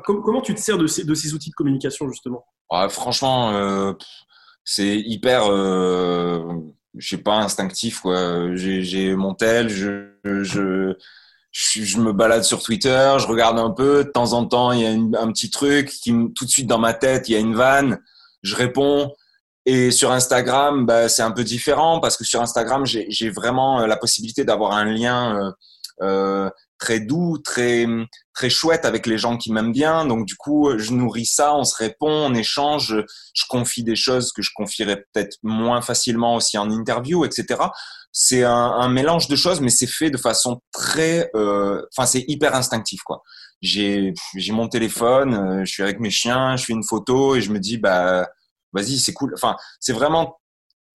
Comment 0.05 0.43
tu 0.43 0.55
te 0.55 0.61
sers 0.61 0.77
de 0.77 0.87
ces, 0.87 1.05
de 1.05 1.15
ces 1.15 1.33
outils 1.35 1.51
de 1.51 1.55
communication 1.55 2.09
justement? 2.09 2.45
Franchement, 2.91 3.97
c'est 4.65 4.99
hyper 4.99 5.49
je 6.97 7.09
sais 7.09 7.23
pas, 7.23 7.37
instinctif, 7.37 8.01
quoi. 8.01 8.55
J'ai 8.55 9.15
mon 9.15 9.35
tel, 9.35 9.69
je, 9.69 10.11
je, 10.25 10.95
je, 11.53 11.99
me 11.99 12.13
balade 12.13 12.45
sur 12.45 12.63
Twitter, 12.63 13.17
je 13.19 13.27
regarde 13.27 13.59
un 13.59 13.71
peu, 13.71 14.05
de 14.05 14.11
temps 14.11 14.33
en 14.33 14.47
temps, 14.47 14.73
il 14.73 14.81
y 14.81 14.87
a 14.87 14.91
un 15.21 15.33
petit 15.33 15.51
truc 15.51 15.89
qui, 15.89 16.13
tout 16.35 16.45
de 16.45 16.51
suite 16.51 16.67
dans 16.67 16.79
ma 16.79 16.95
tête, 16.95 17.29
il 17.29 17.33
y 17.33 17.37
a 17.37 17.41
une 17.41 17.55
vanne, 17.55 17.99
je 18.43 18.55
réponds. 18.55 19.13
Et 19.67 19.91
sur 19.91 20.13
Instagram, 20.13 20.87
bah, 20.87 21.11
c'est 21.11 21.23
un 21.23 21.31
peu 21.31 21.45
différent 21.45 22.01
parce 22.01 22.17
que 22.17 22.25
sur 22.25 22.41
Instagram, 22.41 22.87
j'ai 22.87 23.31
vraiment 23.31 23.81
euh, 23.83 23.87
la 23.87 23.99
possibilité 23.99 24.45
d'avoir 24.45 24.73
un 24.73 24.87
lien 24.87 25.37
euh, 25.37 25.53
euh 26.03 26.51
très 26.79 27.01
doux, 27.01 27.39
très 27.39 27.87
très 28.35 28.51
chouette 28.51 28.85
avec 28.85 29.07
les 29.07 29.19
gens 29.19 29.37
qui 29.37 29.53
m'aiment 29.53 29.73
bien. 29.73 30.07
Donc 30.07 30.25
du 30.25 30.37
coup, 30.37 30.71
je 30.79 30.93
nourris 30.93 31.27
ça, 31.27 31.55
on 31.55 31.65
se 31.65 31.77
répond, 31.77 32.11
on 32.11 32.35
échange, 32.35 32.95
je 33.35 33.43
confie 33.49 33.83
des 33.83 33.97
choses 33.97 34.33
que 34.33 34.43
je 34.43 34.51
confierais 34.55 35.05
peut-être 35.13 35.37
moins 35.43 35.83
facilement 35.83 36.37
aussi 36.37 36.57
en 36.57 36.71
interview, 36.71 37.25
etc. 37.25 37.61
C'est 38.13 38.45
un, 38.45 38.53
un, 38.53 38.89
mélange 38.89 39.29
de 39.29 39.37
choses, 39.37 39.61
mais 39.61 39.71
c'est 39.71 39.87
fait 39.87 40.11
de 40.11 40.17
façon 40.17 40.61
très, 40.73 41.31
euh, 41.35 41.83
enfin 41.97 42.07
c'est 42.07 42.25
hyper 42.29 42.55
instinctif 42.55 43.03
quoi. 43.03 43.23
J'ai 43.61 44.15
j'ai 44.37 44.53
mon 44.53 44.69
téléphone, 44.69 45.35
euh, 45.35 45.65
je 45.65 45.73
suis 45.73 45.83
avec 45.83 45.99
mes 45.99 46.11
chiens, 46.11 46.57
je 46.57 46.65
fais 46.65 46.73
une 46.73 46.85
photo 46.85 47.35
et 47.35 47.41
je 47.41 47.51
me 47.51 47.59
dis 47.59 47.77
bah 47.77 48.29
vas-y 48.73 48.99
c'est 48.99 49.13
cool. 49.13 49.33
Enfin 49.35 49.57
c'est 49.81 49.93
vraiment 49.93 50.39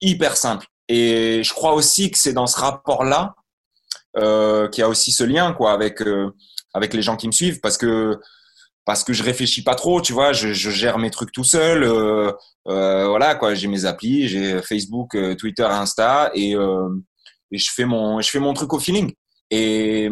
hyper 0.01 0.37
simple. 0.37 0.65
Et 0.87 1.43
je 1.43 1.53
crois 1.53 1.73
aussi 1.73 2.11
que 2.11 2.17
c'est 2.17 2.33
dans 2.33 2.47
ce 2.47 2.59
rapport 2.59 3.03
là 3.03 3.35
euh, 4.15 4.67
qui 4.67 4.83
a 4.83 4.87
aussi 4.87 5.11
ce 5.11 5.23
lien 5.23 5.53
quoi 5.53 5.71
avec 5.71 5.99
euh, 6.03 6.29
avec 6.75 6.93
les 6.93 7.01
gens 7.01 7.15
qui 7.15 7.25
me 7.25 7.31
suivent 7.31 7.59
parce 7.61 7.77
que 7.77 8.19
parce 8.85 9.03
que 9.03 9.11
je 9.11 9.23
réfléchis 9.23 9.63
pas 9.63 9.73
trop, 9.73 10.01
tu 10.01 10.13
vois, 10.13 10.33
je, 10.33 10.51
gère 10.51 10.99
mes 10.99 11.09
trucs 11.09 11.31
tout 11.31 11.45
seul. 11.45 11.83
Euh, 11.83 12.31
euh 12.67 13.07
voilà 13.07 13.33
quoi, 13.33 13.55
j'ai 13.55 13.67
mes 13.67 13.85
applis, 13.85 14.27
j'ai 14.27 14.61
Facebook, 14.61 15.17
Twitter, 15.37 15.63
Insta 15.63 16.29
et, 16.35 16.51
et 16.51 17.57
je 17.57 17.71
fais 17.71 17.85
mon 17.85 18.21
je 18.21 18.29
fais 18.29 18.39
mon 18.39 18.53
truc 18.53 18.71
au 18.73 18.79
feeling. 18.79 19.13
Et 19.49 20.11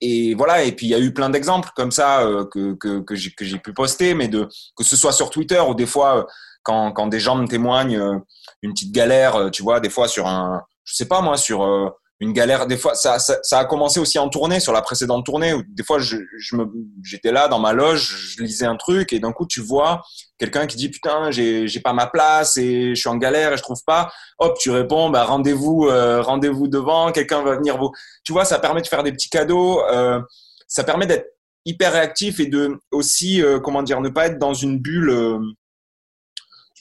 et 0.00 0.34
voilà, 0.34 0.62
et 0.62 0.72
puis 0.72 0.86
il 0.86 0.90
y 0.90 0.94
a 0.94 0.98
eu 1.00 1.12
plein 1.12 1.28
d'exemples 1.28 1.70
comme 1.76 1.90
ça 1.90 2.22
que, 2.52 2.74
que, 2.74 3.00
que 3.00 3.14
j'ai 3.14 3.58
pu 3.58 3.72
poster, 3.74 4.14
mais 4.14 4.28
de, 4.28 4.48
que 4.76 4.84
ce 4.84 4.96
soit 4.96 5.12
sur 5.12 5.30
Twitter 5.30 5.60
ou 5.60 5.74
des 5.74 5.86
fois 5.86 6.26
quand, 6.62 6.92
quand 6.92 7.08
des 7.08 7.20
gens 7.20 7.36
me 7.36 7.46
témoignent 7.46 8.22
une 8.62 8.72
petite 8.72 8.92
galère, 8.92 9.50
tu 9.52 9.62
vois, 9.62 9.80
des 9.80 9.90
fois 9.90 10.08
sur 10.08 10.26
un, 10.26 10.62
je 10.84 10.94
sais 10.94 11.08
pas 11.08 11.20
moi, 11.20 11.36
sur 11.36 11.94
une 12.20 12.32
galère. 12.32 12.66
Des 12.66 12.76
fois, 12.76 12.94
ça, 12.94 13.18
ça, 13.18 13.38
ça, 13.42 13.58
a 13.58 13.64
commencé 13.64 14.00
aussi 14.00 14.18
en 14.18 14.28
tournée, 14.28 14.60
sur 14.60 14.72
la 14.72 14.82
précédente 14.82 15.24
tournée, 15.26 15.52
où 15.52 15.62
des 15.68 15.82
fois, 15.82 15.98
je, 15.98 16.16
je 16.38 16.56
j'étais 17.02 17.32
là 17.32 17.48
dans 17.48 17.58
ma 17.58 17.72
loge, 17.72 18.34
je 18.36 18.42
lisais 18.42 18.66
un 18.66 18.76
truc, 18.76 19.12
et 19.12 19.20
d'un 19.20 19.32
coup, 19.32 19.46
tu 19.46 19.60
vois 19.60 20.02
quelqu'un 20.38 20.66
qui 20.66 20.76
dit 20.76 20.88
putain, 20.88 21.30
j'ai, 21.30 21.66
j'ai 21.66 21.80
pas 21.80 21.92
ma 21.92 22.06
place 22.06 22.56
et 22.56 22.94
je 22.94 23.00
suis 23.00 23.08
en 23.08 23.16
galère 23.16 23.52
et 23.52 23.56
je 23.56 23.62
trouve 23.62 23.82
pas. 23.86 24.12
Hop, 24.38 24.56
tu 24.58 24.70
réponds, 24.70 25.10
bah 25.10 25.24
rendez-vous, 25.24 25.86
euh, 25.86 26.20
rendez-vous 26.22 26.68
devant, 26.68 27.12
quelqu'un 27.12 27.42
va 27.42 27.56
venir 27.56 27.78
vous. 27.78 27.90
Tu 28.24 28.32
vois, 28.32 28.44
ça 28.44 28.58
permet 28.58 28.82
de 28.82 28.86
faire 28.86 29.02
des 29.02 29.12
petits 29.12 29.30
cadeaux. 29.30 29.82
Euh, 29.90 30.20
ça 30.68 30.84
permet 30.84 31.06
d'être 31.06 31.26
hyper 31.64 31.92
réactif 31.92 32.40
et 32.40 32.46
de 32.46 32.78
aussi, 32.90 33.42
euh, 33.42 33.60
comment 33.60 33.82
dire, 33.82 34.00
ne 34.00 34.08
pas 34.08 34.26
être 34.26 34.38
dans 34.38 34.54
une 34.54 34.78
bulle, 34.78 35.10
euh, 35.10 35.38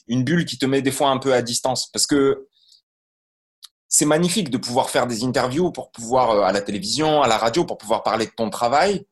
une 0.08 0.24
bulle 0.24 0.46
qui 0.46 0.58
te 0.58 0.66
met 0.66 0.82
des 0.82 0.92
fois 0.92 1.10
un 1.10 1.18
peu 1.18 1.34
à 1.34 1.42
distance, 1.42 1.90
parce 1.92 2.06
que 2.06 2.46
c'est 3.88 4.06
magnifique 4.06 4.50
de 4.50 4.58
pouvoir 4.58 4.90
faire 4.90 5.08
des 5.08 5.24
interviews 5.24 5.72
pour 5.72 5.92
pouvoir 5.92 6.32
euh, 6.32 6.42
à 6.42 6.52
la 6.52 6.62
télévision, 6.62 7.22
à 7.22 7.28
la 7.28 7.38
radio, 7.38 7.66
pour 7.66 7.78
pouvoir 7.78 8.04
parler 8.04 8.26
de 8.26 8.32
ton 8.36 8.50
travail, 8.50 9.06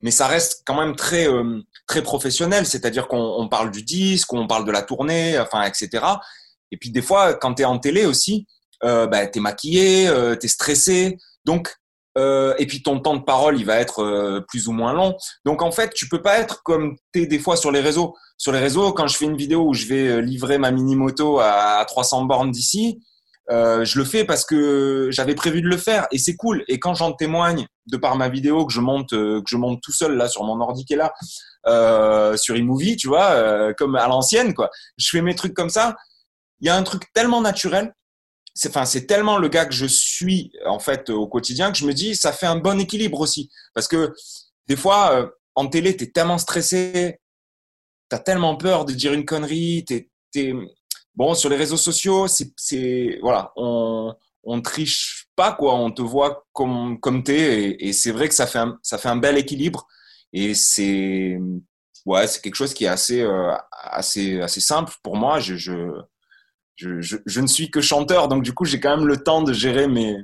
mais 0.00 0.10
ça 0.10 0.26
reste 0.26 0.62
quand 0.66 0.78
même 0.78 0.96
très 0.96 1.28
euh, 1.28 1.60
très 1.86 2.02
professionnel, 2.02 2.66
c'est-à-dire 2.66 3.08
qu'on 3.08 3.48
parle 3.50 3.70
du 3.70 3.82
disque, 3.82 4.32
on 4.32 4.46
parle 4.46 4.64
de 4.64 4.72
la 4.72 4.82
tournée, 4.82 5.38
enfin 5.38 5.62
etc. 5.64 6.04
Et 6.70 6.76
puis 6.76 6.90
des 6.90 7.02
fois, 7.02 7.34
quand 7.34 7.54
tu 7.54 7.62
es 7.62 7.64
en 7.66 7.78
télé 7.78 8.06
aussi, 8.06 8.46
euh, 8.84 9.06
bah, 9.06 9.26
tu 9.26 9.38
maquillé, 9.40 10.08
euh, 10.08 10.34
tu 10.36 10.46
es 10.46 10.48
stressé, 10.48 11.18
donc 11.44 11.76
euh, 12.18 12.54
et 12.58 12.66
puis 12.66 12.82
ton 12.82 12.98
temps 12.98 13.16
de 13.16 13.22
parole, 13.22 13.58
il 13.58 13.64
va 13.64 13.76
être 13.76 14.44
plus 14.48 14.68
ou 14.68 14.72
moins 14.72 14.92
long. 14.92 15.16
Donc 15.44 15.62
en 15.62 15.70
fait, 15.70 15.94
tu 15.94 16.08
peux 16.08 16.20
pas 16.20 16.38
être 16.38 16.62
comme 16.62 16.96
tu 17.14 17.22
es 17.22 17.26
des 17.26 17.38
fois 17.38 17.56
sur 17.56 17.70
les 17.70 17.80
réseaux. 17.80 18.14
Sur 18.36 18.52
les 18.52 18.58
réseaux, 18.58 18.92
quand 18.92 19.06
je 19.06 19.16
fais 19.16 19.24
une 19.24 19.36
vidéo 19.36 19.68
où 19.68 19.72
je 19.72 19.86
vais 19.86 20.20
livrer 20.20 20.58
ma 20.58 20.72
mini 20.72 20.96
moto 20.96 21.38
à 21.38 21.84
300 21.86 22.24
bornes 22.24 22.50
d'ici, 22.50 23.00
euh, 23.52 23.84
je 23.84 23.98
le 23.98 24.04
fais 24.06 24.24
parce 24.24 24.46
que 24.46 25.08
j'avais 25.10 25.34
prévu 25.34 25.60
de 25.60 25.68
le 25.68 25.76
faire 25.76 26.06
et 26.10 26.18
c'est 26.18 26.36
cool. 26.36 26.64
Et 26.68 26.78
quand 26.78 26.94
j'en 26.94 27.12
témoigne 27.12 27.66
de 27.86 27.98
par 27.98 28.16
ma 28.16 28.30
vidéo 28.30 28.64
que 28.64 28.72
je 28.72 28.80
monte, 28.80 29.12
euh, 29.12 29.40
que 29.42 29.48
je 29.48 29.56
monte 29.56 29.82
tout 29.82 29.92
seul 29.92 30.16
là 30.16 30.26
sur 30.26 30.42
mon 30.44 30.58
ordi 30.60 30.86
qui 30.86 30.94
est 30.94 30.96
là, 30.96 31.12
euh, 31.66 32.36
sur 32.38 32.56
eMovie, 32.56 32.96
tu 32.96 33.08
vois, 33.08 33.74
comme 33.74 33.96
à 33.96 34.08
l'ancienne 34.08 34.54
quoi. 34.54 34.70
Je 34.96 35.08
fais 35.10 35.20
mes 35.20 35.34
trucs 35.34 35.54
comme 35.54 35.68
ça. 35.68 35.96
Il 36.60 36.66
y 36.66 36.70
a 36.70 36.76
un 36.76 36.82
truc 36.82 37.12
tellement 37.12 37.42
naturel. 37.42 37.92
C'est, 38.54 38.68
enfin, 38.70 38.86
c'est 38.86 39.06
tellement 39.06 39.38
le 39.38 39.48
gars 39.48 39.66
que 39.66 39.74
je 39.74 39.86
suis 39.86 40.52
en 40.66 40.78
fait 40.78 41.10
au 41.10 41.26
quotidien 41.26 41.72
que 41.72 41.78
je 41.78 41.86
me 41.86 41.92
dis 41.92 42.16
ça 42.16 42.32
fait 42.32 42.46
un 42.46 42.56
bon 42.56 42.80
équilibre 42.80 43.20
aussi 43.20 43.50
parce 43.74 43.88
que 43.88 44.14
des 44.66 44.76
fois 44.76 45.30
en 45.54 45.66
télé 45.68 45.96
t'es 45.96 46.10
tellement 46.10 46.38
stressé, 46.38 47.18
t'as 48.08 48.18
tellement 48.18 48.56
peur 48.56 48.84
de 48.84 48.92
dire 48.92 49.12
une 49.12 49.24
connerie, 49.24 49.84
t'es 49.86 50.08
Bon, 51.14 51.34
sur 51.34 51.50
les 51.50 51.56
réseaux 51.56 51.76
sociaux, 51.76 52.26
c'est 52.28 53.18
voilà, 53.22 53.52
on 53.56 54.14
on 54.44 54.60
triche 54.60 55.28
pas 55.36 55.52
quoi, 55.52 55.74
on 55.74 55.90
te 55.90 56.02
voit 56.02 56.46
comme 56.52 56.98
comme 57.00 57.22
t'es 57.22 57.64
et, 57.70 57.88
et 57.88 57.92
c'est 57.92 58.10
vrai 58.12 58.28
que 58.28 58.34
ça 58.34 58.46
fait 58.46 58.58
un, 58.58 58.78
ça 58.82 58.98
fait 58.98 59.08
un 59.08 59.16
bel 59.16 59.38
équilibre 59.38 59.86
et 60.32 60.54
c'est 60.54 61.38
ouais, 62.06 62.26
c'est 62.26 62.40
quelque 62.40 62.54
chose 62.54 62.74
qui 62.74 62.84
est 62.84 62.88
assez 62.88 63.20
euh, 63.22 63.54
assez 63.70 64.40
assez 64.40 64.60
simple 64.60 64.92
pour 65.02 65.16
moi. 65.16 65.38
Je 65.40 65.56
je, 65.56 65.74
je 66.76 67.16
je, 67.26 67.40
ne 67.40 67.46
suis 67.46 67.70
que 67.70 67.80
chanteur, 67.80 68.28
donc 68.28 68.42
du 68.42 68.54
coup 68.54 68.64
j'ai 68.64 68.80
quand 68.80 68.96
même 68.96 69.06
le 69.06 69.22
temps 69.22 69.42
de 69.42 69.52
gérer 69.52 69.88
mes 69.88 70.16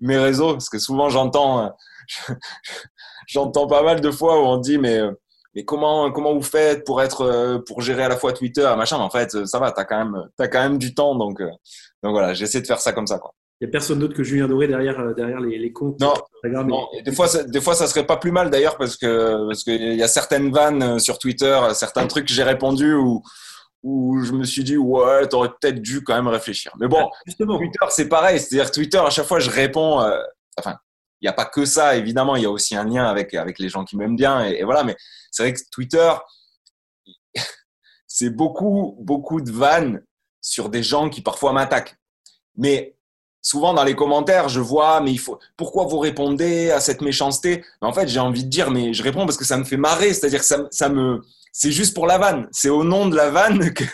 mes 0.00 0.18
réseaux 0.18 0.52
parce 0.52 0.68
que 0.68 0.78
souvent 0.78 1.08
j'entends 1.08 1.74
j'entends 3.28 3.66
pas 3.66 3.82
mal 3.82 4.00
de 4.00 4.10
fois 4.10 4.40
où 4.40 4.44
on 4.46 4.58
dit 4.58 4.78
mais 4.78 5.00
mais 5.54 5.64
comment 5.64 6.10
comment 6.10 6.34
vous 6.34 6.42
faites 6.42 6.84
pour 6.84 7.02
être 7.02 7.22
euh, 7.22 7.58
pour 7.58 7.80
gérer 7.80 8.04
à 8.04 8.08
la 8.08 8.16
fois 8.16 8.32
Twitter 8.32 8.72
machin? 8.76 8.98
Mais 8.98 9.04
en 9.04 9.10
fait 9.10 9.46
ça 9.46 9.58
va 9.58 9.72
t'as 9.72 9.84
quand 9.84 9.98
même 9.98 10.28
as 10.38 10.48
quand 10.48 10.62
même 10.62 10.78
du 10.78 10.94
temps 10.94 11.14
donc 11.14 11.40
euh, 11.40 11.50
donc 12.02 12.12
voilà 12.12 12.34
j'essaie 12.34 12.60
de 12.60 12.66
faire 12.66 12.80
ça 12.80 12.92
comme 12.92 13.06
ça 13.06 13.18
quoi 13.18 13.32
il 13.60 13.66
n'y 13.66 13.70
a 13.70 13.70
personne 13.70 14.00
d'autre 14.00 14.14
que 14.14 14.24
Julien 14.24 14.48
Doré 14.48 14.66
derrière, 14.66 14.98
euh, 14.98 15.14
derrière 15.14 15.38
les, 15.38 15.56
les 15.58 15.72
comptes. 15.72 16.00
Non, 16.00 16.12
non. 16.44 16.88
des 17.04 17.12
fois, 17.12 17.28
ça, 17.28 17.44
des 17.44 17.60
fois, 17.60 17.74
ça 17.74 17.86
serait 17.86 18.04
pas 18.04 18.16
plus 18.16 18.32
mal 18.32 18.50
d'ailleurs 18.50 18.76
parce 18.76 18.96
que 18.96 19.46
parce 19.46 19.62
qu'il 19.62 19.94
y 19.94 20.02
a 20.02 20.08
certaines 20.08 20.50
vannes 20.50 20.98
sur 20.98 21.20
Twitter, 21.20 21.56
certains 21.72 22.08
trucs 22.08 22.26
que 22.26 22.34
j'ai 22.34 22.42
répondu 22.42 22.94
où 22.94 23.22
où 23.84 24.20
je 24.24 24.32
me 24.32 24.42
suis 24.42 24.64
dit 24.64 24.76
ouais, 24.76 25.28
t'aurais 25.28 25.50
peut-être 25.50 25.80
dû 25.80 26.02
quand 26.02 26.16
même 26.16 26.26
réfléchir. 26.26 26.72
Mais 26.80 26.88
bon, 26.88 27.08
Justement. 27.26 27.56
Twitter 27.56 27.86
c'est 27.90 28.08
pareil, 28.08 28.40
c'est-à-dire 28.40 28.72
Twitter 28.72 28.98
à 28.98 29.10
chaque 29.10 29.26
fois 29.26 29.38
je 29.38 29.50
réponds, 29.50 30.04
enfin 30.58 30.76
il 31.20 31.26
n'y 31.26 31.28
a 31.28 31.32
pas 31.32 31.46
que 31.46 31.64
ça, 31.64 31.96
évidemment, 31.96 32.36
il 32.36 32.42
y 32.42 32.46
a 32.46 32.50
aussi 32.50 32.76
un 32.76 32.84
lien 32.84 33.06
avec, 33.06 33.34
avec 33.34 33.58
les 33.58 33.68
gens 33.68 33.84
qui 33.84 33.96
m'aiment 33.96 34.16
bien. 34.16 34.44
Et, 34.44 34.62
voilà, 34.64 34.84
mais 34.84 34.96
c'est 35.30 35.42
vrai 35.42 35.52
que 35.52 35.60
Twitter, 35.70 36.12
c'est 38.06 38.30
beaucoup, 38.30 38.96
beaucoup 39.00 39.40
de 39.40 39.50
vannes 39.50 40.04
sur 40.40 40.68
des 40.68 40.82
gens 40.82 41.08
qui 41.08 41.22
parfois 41.22 41.52
m'attaquent. 41.52 41.96
Mais 42.56 42.96
souvent 43.44 43.74
dans 43.74 43.84
les 43.84 43.94
commentaires, 43.94 44.48
je 44.48 44.58
vois, 44.58 45.00
mais 45.00 45.12
il 45.12 45.20
faut, 45.20 45.38
pourquoi 45.56 45.84
vous 45.84 45.98
répondez 45.98 46.72
à 46.72 46.80
cette 46.80 47.02
méchanceté? 47.02 47.64
En 47.80 47.92
fait, 47.92 48.08
j'ai 48.08 48.18
envie 48.18 48.42
de 48.42 48.48
dire, 48.48 48.72
mais 48.72 48.92
je 48.92 49.02
réponds 49.02 49.26
parce 49.26 49.36
que 49.36 49.44
ça 49.44 49.56
me 49.56 49.64
fait 49.64 49.76
marrer, 49.76 50.12
c'est-à-dire 50.12 50.40
que 50.40 50.46
ça, 50.46 50.66
ça 50.70 50.88
me, 50.88 51.20
c'est 51.52 51.70
juste 51.70 51.94
pour 51.94 52.06
la 52.06 52.18
vanne. 52.18 52.48
C'est 52.50 52.70
au 52.70 52.82
nom 52.82 53.06
de 53.06 53.14
la 53.14 53.30
vanne 53.30 53.72
que, 53.74 53.84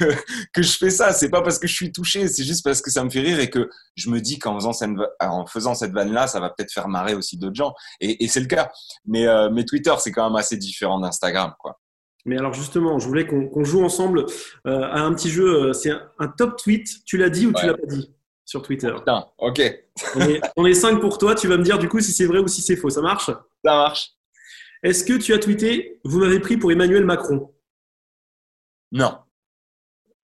que 0.55 0.63
je 0.63 0.79
fais 0.79 0.91
ça. 0.91 1.13
C'est 1.13 1.29
pas 1.29 1.43
parce 1.43 1.59
que 1.59 1.67
je 1.67 1.75
suis 1.75 1.93
touché, 1.93 2.29
c'est 2.29 2.45
juste 2.45 2.65
parce 2.65 2.81
que 2.81 2.91
ça 2.91 3.03
me 3.05 3.11
fait 3.11 3.21
rire 3.21 3.41
et 3.41 3.51
que 3.51 3.69
je 3.97 4.09
me 4.09 4.21
dis 4.21 4.39
qu'en 4.39 4.55
faisant 4.55 4.73
cette, 4.73 4.91
en 5.21 5.45
faisant 5.47 5.75
cette 5.75 5.93
vanne-là, 5.93 6.29
ça 6.29 6.39
va 6.39 6.51
peut-être 6.51 6.73
faire 6.73 6.89
marrer 6.89 7.15
aussi 7.15 7.37
d'autres 7.37 7.57
gens. 7.57 7.75
Et, 8.01 8.25
et 8.25 8.29
c'est 8.29 8.41
le 8.41 8.47
cas. 8.47 8.71
Mais, 9.05 9.27
euh, 9.27 9.51
mais 9.51 9.65
Twitter, 9.65 9.93
c'est 9.99 10.13
quand 10.13 10.27
même 10.29 10.37
assez 10.37 10.57
différent 10.57 11.01
d'Instagram, 11.01 11.53
quoi. 11.59 11.79
Mais 12.27 12.39
alors 12.39 12.53
justement, 12.53 12.99
je 12.99 13.07
voulais 13.07 13.27
qu'on 13.27 13.65
joue 13.65 13.83
ensemble 13.83 14.27
euh, 14.67 14.83
à 14.83 15.01
un 15.01 15.15
petit 15.15 15.31
jeu. 15.31 15.69
Euh, 15.69 15.73
c'est 15.73 15.91
un, 15.91 16.29
top 16.29 16.57
tweet. 16.57 16.87
Tu 17.07 17.17
l'as 17.17 17.31
dit 17.31 17.47
ou 17.47 17.53
tu 17.53 17.67
l'as 17.67 17.75
pas 17.75 17.87
dit? 17.87 18.15
Sur 18.51 18.63
Twitter 18.63 18.93
Putain, 18.93 19.25
ok. 19.39 19.63
on, 20.17 20.21
est, 20.23 20.41
on 20.57 20.67
est 20.67 20.75
cinq 20.75 21.01
pour 21.01 21.19
toi. 21.19 21.37
Tu 21.37 21.47
vas 21.47 21.57
me 21.57 21.63
dire 21.63 21.79
du 21.79 21.89
coup 21.89 22.01
si 22.01 22.11
c'est 22.11 22.27
vrai 22.27 22.41
ou 22.41 22.49
si 22.49 22.63
c'est 22.63 22.75
faux. 22.75 22.91
Ça 22.91 23.01
marche 23.01 23.27
Ça 23.27 23.37
marche. 23.65 24.11
Est-ce 24.83 25.05
que 25.05 25.13
tu 25.13 25.33
as 25.33 25.39
tweeté 25.39 26.01
Vous 26.03 26.19
m'avez 26.19 26.41
pris 26.41 26.57
pour 26.57 26.73
Emmanuel 26.73 27.05
Macron 27.05 27.55
Non. 28.91 29.19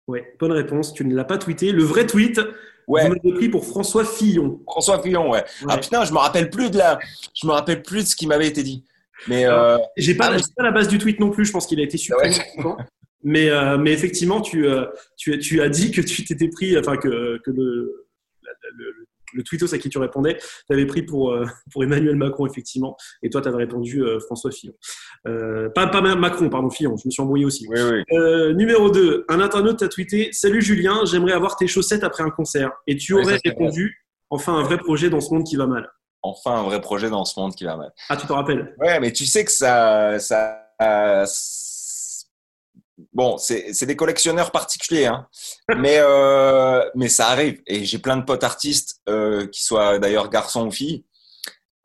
Oui, 0.07 0.21
bonne 0.39 0.53
réponse. 0.53 0.95
Tu 0.95 1.05
ne 1.05 1.13
l'as 1.13 1.23
pas 1.23 1.37
tweeté. 1.37 1.71
Le 1.71 1.83
vrai 1.83 2.07
tweet, 2.07 2.41
Ouais. 2.87 3.03
Vous 3.03 3.15
m'avez 3.15 3.33
pris 3.33 3.49
pour 3.49 3.65
François 3.65 4.05
Fillon. 4.05 4.61
François 4.67 5.01
Fillon, 5.01 5.31
ouais. 5.31 5.43
Ah 5.67 5.77
putain, 5.79 6.05
je 6.05 6.13
me 6.13 6.19
rappelle 6.19 6.51
plus 6.51 6.69
de 6.69 6.77
la, 6.77 6.99
je 7.33 7.47
me 7.47 7.51
rappelle 7.51 7.81
plus 7.81 8.03
de 8.03 8.07
ce 8.07 8.15
qui 8.15 8.27
m'avait 8.27 8.47
été 8.47 8.61
dit. 8.61 8.85
Mais 9.27 9.45
euh... 9.45 9.77
j'ai 9.97 10.13
pas, 10.13 10.31
ah, 10.31 10.37
pas, 10.55 10.63
la 10.63 10.71
base 10.71 10.87
du 10.87 10.99
tweet 10.99 11.19
non 11.19 11.31
plus. 11.31 11.45
Je 11.45 11.51
pense 11.51 11.65
qu'il 11.65 11.79
a 11.79 11.83
été 11.83 11.97
supprimé. 11.97 12.35
mais, 13.23 13.49
euh, 13.49 13.79
mais 13.79 13.91
effectivement, 13.91 14.39
tu, 14.39 14.67
euh, 14.67 14.85
tu, 15.17 15.39
tu, 15.39 15.61
as 15.61 15.69
dit 15.69 15.91
que 15.91 16.01
tu 16.01 16.23
t'étais 16.23 16.47
pris, 16.47 16.77
enfin 16.77 16.95
que, 16.97 17.39
que 17.43 17.49
le, 17.49 18.04
le, 18.75 19.07
le 19.33 19.43
tweetos 19.43 19.73
à 19.73 19.77
qui 19.77 19.89
tu 19.89 19.97
répondais, 19.97 20.37
tu 20.37 20.73
avais 20.73 20.85
pris 20.85 21.03
pour, 21.03 21.31
euh, 21.31 21.45
pour 21.71 21.83
Emmanuel 21.83 22.15
Macron, 22.15 22.45
effectivement, 22.45 22.97
et 23.21 23.29
toi, 23.29 23.41
tu 23.41 23.47
avais 23.47 23.57
répondu 23.57 24.01
euh, 24.01 24.19
François 24.19 24.51
Fillon. 24.51 24.73
Euh, 25.27 25.69
pas, 25.69 25.87
pas 25.87 26.01
Macron, 26.01 26.49
pardon, 26.49 26.69
Fillon, 26.69 26.95
je 26.97 27.07
me 27.07 27.11
suis 27.11 27.21
embrouillé 27.21 27.45
aussi. 27.45 27.67
numéro 28.55 28.89
2, 28.89 29.25
un 29.29 29.39
internaute 29.39 29.79
t'a 29.79 29.87
tweeté 29.87 30.29
Salut 30.31 30.61
Julien, 30.61 31.01
j'aimerais 31.05 31.33
avoir 31.33 31.57
tes 31.57 31.67
chaussettes 31.67 32.03
après 32.03 32.23
un 32.23 32.29
concert. 32.29 32.71
Et 32.87 32.95
tu 32.95 33.13
aurais 33.13 33.39
répondu 33.43 34.01
Enfin, 34.31 34.55
un 34.55 34.63
vrai 34.63 34.77
projet 34.77 35.09
dans 35.09 35.21
ce 35.21 35.33
monde 35.33 35.43
qui 35.43 35.55
va 35.55 35.67
mal. 35.67 35.87
Enfin, 36.23 36.55
un 36.55 36.63
vrai 36.63 36.81
projet 36.81 37.09
dans 37.09 37.25
ce 37.25 37.39
monde 37.39 37.53
qui 37.55 37.63
va 37.63 37.77
mal. 37.77 37.91
Ah, 38.09 38.17
tu 38.17 38.25
te 38.25 38.33
rappelles? 38.33 38.75
Ouais, 38.79 38.99
mais 38.99 39.13
tu 39.13 39.25
sais 39.25 39.45
que 39.45 39.51
ça, 39.51 40.17
ça, 40.19 40.59
Bon, 43.13 43.37
c'est 43.37 43.85
des 43.85 43.95
collectionneurs 43.97 44.51
particuliers, 44.51 45.07
hein. 45.07 45.27
mais, 45.77 45.97
euh, 45.99 46.81
mais 46.95 47.09
ça 47.09 47.27
arrive. 47.27 47.61
Et 47.67 47.83
j'ai 47.83 47.99
plein 47.99 48.15
de 48.15 48.23
potes 48.23 48.43
artistes, 48.43 49.01
euh, 49.09 49.47
qui 49.47 49.63
soient 49.63 49.99
d'ailleurs 49.99 50.29
garçons 50.29 50.67
ou 50.67 50.71
filles, 50.71 51.03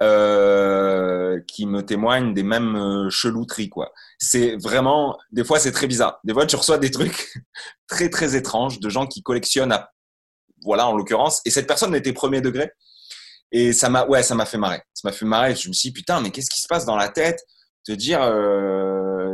euh, 0.03 1.41
qui 1.49 1.67
me 1.67 1.85
témoignent 1.85 2.33
des 2.33 2.45
mêmes 2.45 3.09
chelouteries. 3.11 3.69
quoi. 3.69 3.93
C'est 4.19 4.57
vraiment, 4.57 5.19
des 5.33 5.45
fois, 5.45 5.59
c'est 5.59 5.73
très 5.73 5.89
bizarre. 5.89 6.21
Des 6.23 6.33
fois, 6.33 6.47
tu 6.47 6.55
reçois 6.55 6.79
des 6.79 6.93
trucs 6.93 7.35
très, 7.89 8.09
très 8.09 8.37
étranges 8.37 8.79
de 8.79 8.89
gens 8.89 9.07
qui 9.07 9.23
collectionnent, 9.23 9.73
à, 9.73 9.91
voilà, 10.63 10.87
en 10.87 10.97
l'occurrence. 10.97 11.41
Et 11.45 11.51
cette 11.51 11.67
personne 11.67 11.95
était 11.97 12.13
premier 12.13 12.41
degré. 12.41 12.71
Et 13.51 13.73
ça 13.73 13.89
m'a, 13.89 14.07
ouais, 14.07 14.23
ça 14.23 14.37
m'a 14.37 14.47
fait 14.47 14.59
marrer. 14.59 14.81
Ça 14.95 15.09
m'a 15.09 15.13
fait 15.13 15.27
marrer. 15.27 15.57
Je 15.57 15.69
me 15.69 15.73
suis 15.73 15.89
dit, 15.89 15.93
putain, 15.93 16.21
mais 16.21 16.31
qu'est-ce 16.31 16.51
qui 16.51 16.61
se 16.61 16.69
passe 16.69 16.85
dans 16.85 16.97
la 16.97 17.09
tête 17.09 17.45
de 17.89 17.97
dire, 17.97 18.21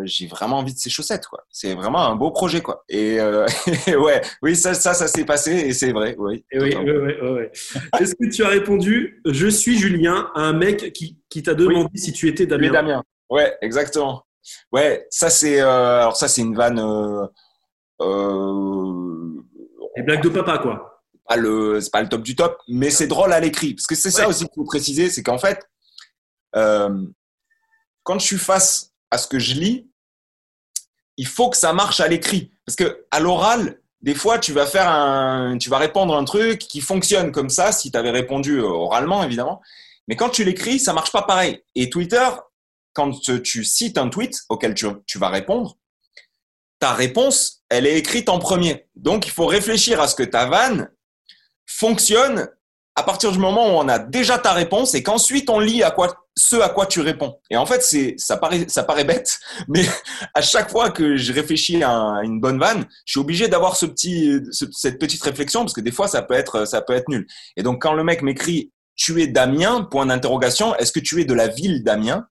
j'ai 0.05 0.27
vraiment 0.27 0.59
envie 0.59 0.75
de 0.75 0.79
ces 0.79 0.91
chaussettes, 0.91 1.27
quoi. 1.27 1.45
C'est 1.51 1.75
vraiment 1.75 2.07
un 2.07 2.17
beau 2.17 2.31
projet, 2.31 2.61
quoi. 2.61 2.85
Et, 2.89 3.21
euh, 3.21 3.47
ouais, 3.89 4.21
oui, 4.43 4.57
ça, 4.57 4.75
ça, 4.75 4.95
ça 4.95 5.09
s'est 5.09 5.25
passé 5.25 5.53
et 5.53 5.73
c'est 5.73 5.93
vrai, 5.93 6.15
oui. 6.19 6.45
oui, 6.55 6.75
oui, 6.77 7.13
oui, 7.23 7.43
Est-ce 8.01 8.15
que 8.15 8.31
tu 8.31 8.45
as 8.45 8.49
répondu 8.49 9.23
Je 9.25 9.47
suis 9.47 9.79
Julien 9.79 10.31
à 10.35 10.43
un 10.43 10.53
mec 10.53 10.93
qui, 10.93 11.19
qui 11.29 11.43
t'a 11.43 11.55
demandé 11.55 11.91
si 11.97 12.13
tu 12.13 12.29
étais 12.29 12.47
Damien? 12.47 12.71
Damien. 12.71 13.03
Ouais, 13.31 13.57
exactement. 13.61 14.27
Ouais, 14.73 15.07
ça 15.11 15.31
c'est 15.31 15.61
euh, 15.61 16.01
alors 16.01 16.17
ça 16.17 16.29
c'est 16.29 16.43
une 16.43 16.55
vanne. 16.55 16.79
Euh, 16.79 17.27
euh, 18.03 19.43
Les 19.97 20.03
blagues 20.03 20.23
de 20.23 20.29
papa, 20.29 20.59
quoi. 20.59 21.03
Pas 21.29 21.37
le, 21.37 21.81
c'est 21.81 21.91
pas 21.91 22.03
le 22.03 22.09
top 22.09 22.23
du 22.23 22.37
top, 22.37 22.59
mais 22.69 22.91
c'est 22.91 23.09
drôle 23.09 23.33
à 23.33 23.41
l'écrit 23.41 23.75
parce 23.75 23.87
que 23.87 23.97
c'est 23.97 24.13
ça 24.13 24.29
aussi 24.29 24.45
qu'il 24.45 24.55
faut 24.55 24.65
préciser, 24.65 25.11
c'est 25.11 25.25
qu'en 25.25 25.39
fait, 25.39 25.61
quand 26.53 28.19
je 28.19 28.25
suis 28.25 28.39
face 28.39 28.93
à 29.11 29.19
ce 29.19 29.27
que 29.27 29.39
je 29.39 29.55
lis, 29.55 29.91
il 31.17 31.27
faut 31.27 31.51
que 31.51 31.57
ça 31.57 31.73
marche 31.73 32.01
à 32.01 32.09
l'écrit. 32.09 32.53
Parce 32.65 32.77
que 32.77 33.07
à 33.11 33.21
l'oral, 33.21 33.81
des 34.03 34.15
fois, 34.15 34.39
tu 34.39 34.53
vas 34.53 34.67
faire 34.67 34.89
un, 34.89 35.59
tu 35.59 35.71
vas 35.71 35.79
répondre 35.79 36.15
un 36.17 36.25
truc 36.25 36.59
qui 36.59 36.81
fonctionne 36.81 37.33
comme 37.33 37.49
ça, 37.49 37.73
si 37.73 37.91
tu 37.91 37.99
avais 37.99 38.11
répondu 38.11 38.59
euh, 38.59 38.67
oralement, 38.67 39.25
évidemment. 39.25 39.61
Mais 40.09 40.17
quand 40.17 40.31
tu 40.31 40.45
l'écris, 40.45 40.79
ça 40.79 40.93
marche 40.93 41.13
pas 41.13 41.23
pareil. 41.23 41.63
Et 41.75 41.91
Twitter, 41.91 42.29
quand 42.93 43.11
tu 43.43 43.65
cites 43.65 43.99
un 43.99 44.09
tweet 44.09 44.43
auquel 44.49 44.75
tu, 44.75 44.87
tu 45.07 45.19
vas 45.19 45.29
répondre, 45.29 45.77
ta 46.79 46.93
réponse, 46.93 47.63
elle 47.69 47.87
est 47.87 47.99
écrite 47.99 48.29
en 48.29 48.39
premier. 48.39 48.87
Donc, 48.95 49.27
il 49.27 49.33
faut 49.33 49.47
réfléchir 49.47 50.01
à 50.01 50.09
ce 50.09 50.15
que 50.15 50.23
ta 50.23 50.47
vanne 50.47 50.91
fonctionne 51.67 52.49
à 52.95 53.03
partir 53.03 53.33
du 53.33 53.39
moment 53.39 53.67
où 53.67 53.79
on 53.79 53.89
a 53.89 53.99
déjà 53.99 54.39
ta 54.39 54.53
réponse 54.53 54.95
et 54.95 55.03
qu'ensuite 55.03 55.51
on 55.51 55.61
lit 55.61 55.83
à 55.83 55.91
quoi 55.91 56.26
ce 56.37 56.57
à 56.57 56.69
quoi 56.69 56.87
tu 56.87 57.01
réponds. 57.01 57.39
Et 57.51 57.57
en 57.57 57.67
fait, 57.67 57.83
c'est 57.83 58.15
ça 58.19 58.37
paraît 58.37 58.67
ça 58.69 58.85
paraît 58.85 59.05
bête, 59.05 59.41
mais 59.69 59.85
à 60.35 60.43
chaque 60.43 60.71
fois 60.71 60.91
que 60.91 61.17
je 61.17 61.33
réfléchis 61.33 61.83
à 61.83 62.21
une 62.23 62.41
bonne 62.41 62.59
vanne, 62.59 62.87
je 63.05 63.13
suis 63.13 63.21
obligé 63.21 63.49
d'avoir 63.49 63.77
ce 63.77 63.87
petit 63.87 64.41
cette 64.73 64.99
petite 64.99 65.23
réflexion 65.23 65.61
parce 65.61 65.73
que 65.73 65.81
des 65.81 65.93
fois 65.93 66.09
ça 66.09 66.23
peut 66.23 66.35
être 66.35 66.67
ça 66.67 66.83
peut 66.83 66.95
être 66.95 67.09
nul. 67.09 67.27
Et 67.57 67.63
donc 67.63 67.83
quand 67.83 67.95
le 67.95 68.05
mec 68.05 68.23
m'écrit 68.23 68.73
tu 68.97 69.23
es 69.23 69.27
Damien 69.27 69.83
point 69.91 70.07
d'interrogation, 70.07 70.75
est-ce 70.77 70.91
que 70.91 71.01
tu 71.01 71.21
es 71.21 71.25
de 71.25 71.35
la 71.35 71.49
ville 71.49 71.85
d'Amiens 71.85 72.27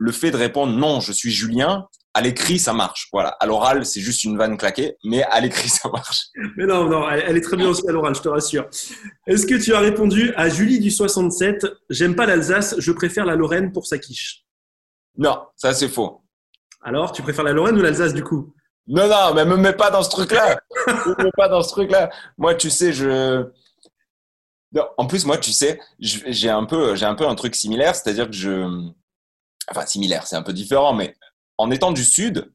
Le 0.00 0.12
fait 0.12 0.30
de 0.30 0.36
répondre 0.38 0.72
non, 0.72 1.00
je 1.00 1.12
suis 1.12 1.30
Julien, 1.30 1.86
à 2.14 2.22
l'écrit, 2.22 2.58
ça 2.58 2.72
marche. 2.72 3.08
Voilà. 3.12 3.36
À 3.38 3.46
l'oral, 3.46 3.84
c'est 3.84 4.00
juste 4.00 4.24
une 4.24 4.38
vanne 4.38 4.56
claquée, 4.56 4.96
mais 5.04 5.22
à 5.24 5.40
l'écrit, 5.40 5.68
ça 5.68 5.90
marche. 5.90 6.28
Mais 6.56 6.64
non, 6.64 6.88
non, 6.88 7.08
elle, 7.08 7.36
est 7.36 7.42
très 7.42 7.56
bien 7.56 7.68
aussi 7.68 7.86
à 7.86 7.92
l'oral, 7.92 8.14
je 8.14 8.22
te 8.22 8.28
rassure. 8.28 8.66
Est-ce 9.26 9.46
que 9.46 9.62
tu 9.62 9.74
as 9.74 9.78
répondu 9.78 10.32
à 10.36 10.48
Julie 10.48 10.80
du 10.80 10.90
67 10.90 11.66
J'aime 11.90 12.16
pas 12.16 12.24
l'Alsace, 12.24 12.76
je 12.78 12.92
préfère 12.92 13.26
la 13.26 13.36
Lorraine 13.36 13.72
pour 13.72 13.86
sa 13.86 13.98
quiche 13.98 14.44
Non, 15.18 15.42
ça 15.54 15.74
c'est 15.74 15.88
faux. 15.88 16.22
Alors, 16.82 17.12
tu 17.12 17.20
préfères 17.20 17.44
la 17.44 17.52
Lorraine 17.52 17.76
ou 17.76 17.82
l'Alsace 17.82 18.14
du 18.14 18.24
coup? 18.24 18.54
Non, 18.86 19.06
non, 19.06 19.34
mais 19.34 19.44
me 19.44 19.56
mets 19.56 19.74
pas 19.74 19.90
dans 19.90 20.02
ce 20.02 20.08
truc-là. 20.08 20.58
me 20.86 21.24
mets 21.24 21.30
pas 21.36 21.48
dans 21.48 21.62
ce 21.62 21.68
truc-là. 21.68 22.10
Moi, 22.38 22.54
tu 22.54 22.70
sais, 22.70 22.92
je. 22.92 23.44
en 24.96 25.06
plus, 25.06 25.26
moi, 25.26 25.36
tu 25.36 25.52
sais, 25.52 25.78
j'ai 26.00 26.48
un 26.48 26.64
peu, 26.64 26.94
un 27.00 27.14
peu 27.14 27.28
un 27.28 27.34
truc 27.34 27.54
similaire, 27.54 27.94
c'est-à-dire 27.94 28.26
que 28.26 28.34
je, 28.34 28.66
enfin 29.70 29.86
similaire, 29.86 30.26
c'est 30.26 30.36
un 30.36 30.42
peu 30.42 30.52
différent, 30.52 30.92
mais 30.92 31.14
en 31.58 31.70
étant 31.70 31.92
du 31.92 32.04
Sud, 32.04 32.52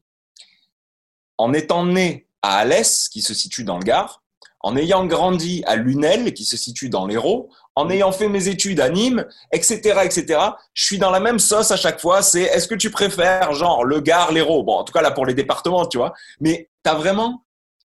en 1.38 1.52
étant 1.52 1.84
né 1.84 2.28
à 2.42 2.58
Alès, 2.58 3.08
qui 3.08 3.22
se 3.22 3.34
situe 3.34 3.64
dans 3.64 3.78
le 3.78 3.84
Gard, 3.84 4.22
en 4.60 4.76
ayant 4.76 5.06
grandi 5.06 5.62
à 5.66 5.76
Lunel, 5.76 6.34
qui 6.34 6.44
se 6.44 6.56
situe 6.56 6.88
dans 6.88 7.06
l'Hérault, 7.06 7.50
en 7.74 7.90
ayant 7.90 8.10
fait 8.10 8.28
mes 8.28 8.48
études 8.48 8.80
à 8.80 8.88
Nîmes, 8.88 9.26
etc., 9.52 10.00
etc., 10.04 10.40
je 10.74 10.84
suis 10.84 10.98
dans 10.98 11.10
la 11.10 11.20
même 11.20 11.38
sauce 11.38 11.70
à 11.70 11.76
chaque 11.76 12.00
fois. 12.00 12.22
C'est 12.22 12.42
est-ce 12.42 12.66
que 12.66 12.74
tu 12.74 12.90
préfères 12.90 13.52
genre 13.52 13.84
le 13.84 14.00
Gard, 14.00 14.32
l'Hérault? 14.32 14.64
Bon, 14.64 14.74
en 14.74 14.84
tout 14.84 14.92
cas 14.92 15.02
là 15.02 15.10
pour 15.10 15.26
les 15.26 15.34
départements, 15.34 15.86
tu 15.86 15.98
vois. 15.98 16.14
Mais 16.40 16.70
t'as 16.82 16.94
vraiment, 16.94 17.44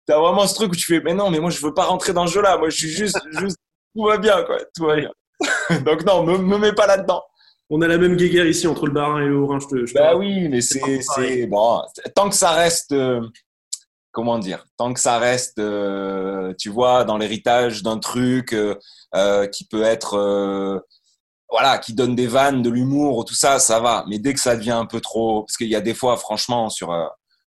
as 0.08 0.18
vraiment 0.18 0.46
ce 0.46 0.54
truc 0.54 0.72
où 0.72 0.76
tu 0.76 0.86
fais, 0.86 1.00
mais 1.00 1.14
non, 1.14 1.30
mais 1.30 1.40
moi 1.40 1.50
je 1.50 1.60
veux 1.60 1.74
pas 1.74 1.84
rentrer 1.84 2.12
dans 2.12 2.26
ce 2.26 2.34
jeu-là. 2.34 2.58
Moi 2.58 2.68
je 2.68 2.76
suis 2.76 2.90
juste, 2.90 3.18
juste, 3.38 3.56
tout 3.96 4.04
va 4.04 4.18
bien, 4.18 4.42
quoi, 4.44 4.58
tout 4.76 4.86
va 4.86 4.96
bien. 4.96 5.10
Donc 5.84 6.04
non, 6.04 6.22
me, 6.24 6.36
me 6.38 6.58
mets 6.58 6.74
pas 6.74 6.86
là-dedans 6.86 7.22
on 7.70 7.80
a 7.82 7.86
la 7.86 7.98
même 7.98 8.16
guéguerre 8.16 8.46
ici 8.46 8.66
entre 8.66 8.86
le 8.86 8.92
Barin 8.92 9.22
et 9.22 9.26
le 9.26 9.38
Haut-Rhin. 9.38 9.58
Je 9.60 9.94
bah 9.94 10.16
oui, 10.16 10.48
mais 10.48 10.60
c'est 10.60 11.46
bon. 11.46 11.80
Tant 12.14 12.28
que 12.28 12.34
ça 12.34 12.50
reste, 12.50 12.90
euh, 12.92 13.20
comment 14.10 14.40
dire, 14.40 14.66
tant 14.76 14.92
que 14.92 14.98
ça 14.98 15.18
reste, 15.18 15.60
euh, 15.60 16.52
tu 16.58 16.68
vois, 16.68 17.04
dans 17.04 17.16
l'héritage 17.16 17.84
d'un 17.84 17.98
truc 17.98 18.52
euh, 18.52 19.46
qui 19.46 19.64
peut 19.66 19.84
être, 19.84 20.82
voilà, 21.48 21.78
qui 21.78 21.94
donne 21.94 22.16
des 22.16 22.26
vannes, 22.26 22.62
de 22.62 22.70
l'humour, 22.70 23.24
tout 23.24 23.34
ça, 23.34 23.60
ça 23.60 23.78
va. 23.78 24.04
Mais 24.08 24.18
dès 24.18 24.34
que 24.34 24.40
ça 24.40 24.56
devient 24.56 24.72
un 24.72 24.86
peu 24.86 25.00
trop, 25.00 25.44
parce 25.44 25.56
qu'il 25.56 25.68
y 25.68 25.76
a 25.76 25.80
des 25.80 25.94
fois, 25.94 26.16
franchement, 26.16 26.70
sur 26.70 26.92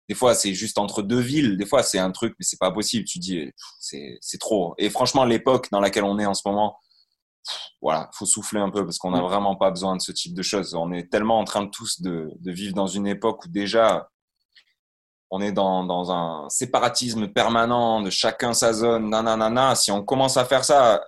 des 0.07 0.15
fois, 0.15 0.36
c'est 0.36 0.53
juste 0.53 0.77
entre 0.77 1.01
deux 1.01 1.19
villes. 1.19 1.57
Des 1.57 1.65
fois, 1.65 1.83
c'est 1.83 1.99
un 1.99 2.12
truc, 2.12 2.36
mais 2.39 2.45
c'est 2.47 2.59
pas 2.59 2.71
possible. 2.71 3.05
Tu 3.05 3.19
dis, 3.19 3.51
c'est 3.79 4.39
trop. 4.39 4.73
Et 4.77 4.89
franchement, 4.89 5.25
l'époque 5.25 5.67
dans 5.69 5.81
laquelle 5.81 6.05
on 6.05 6.17
est 6.17 6.25
en 6.25 6.33
ce 6.33 6.43
moment, 6.45 6.77
voilà, 7.82 8.10
faut 8.13 8.25
souffler 8.25 8.60
un 8.60 8.69
peu 8.69 8.86
parce 8.86 8.97
qu'on 8.97 9.12
n'a 9.12 9.21
vraiment 9.21 9.56
pas 9.56 9.69
besoin 9.69 9.95
de 9.95 10.01
ce 10.01 10.12
type 10.12 10.34
de 10.34 10.41
choses. 10.41 10.73
On 10.75 10.91
est 10.91 11.12
tellement 11.12 11.39
en 11.39 11.43
train 11.43 11.63
de 11.63 11.69
tous 11.69 12.01
de, 12.01 12.29
vivre 12.45 12.73
dans 12.73 12.88
une 12.88 13.08
époque 13.08 13.45
où 13.45 13.49
déjà 13.49 14.10
on 15.29 15.41
est 15.41 15.51
dans, 15.51 16.12
un 16.12 16.47
séparatisme 16.49 17.27
permanent 17.27 18.01
de 18.01 18.10
chacun 18.10 18.53
sa 18.53 18.71
zone, 18.71 19.10
nanana. 19.10 19.75
Si 19.75 19.91
on 19.91 20.03
commence 20.03 20.38
à 20.38 20.45
faire 20.45 20.63
ça 20.63 21.03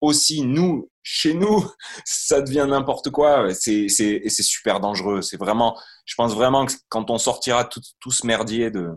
aussi, 0.00 0.42
nous, 0.42 0.90
chez 1.02 1.34
nous, 1.34 1.70
ça 2.04 2.40
devient 2.40 2.66
n'importe 2.68 3.10
quoi. 3.10 3.52
C'est, 3.54 3.88
c'est, 3.88 4.22
c'est 4.26 4.42
super 4.42 4.80
dangereux. 4.80 5.20
C'est 5.22 5.36
vraiment, 5.36 5.78
je 6.06 6.14
pense 6.14 6.34
vraiment 6.34 6.66
que 6.66 6.72
quand 6.88 7.10
on 7.10 7.18
sortira 7.18 7.64
tout, 7.64 7.82
tout 8.00 8.10
ce 8.10 8.26
merdier 8.26 8.70
de, 8.70 8.88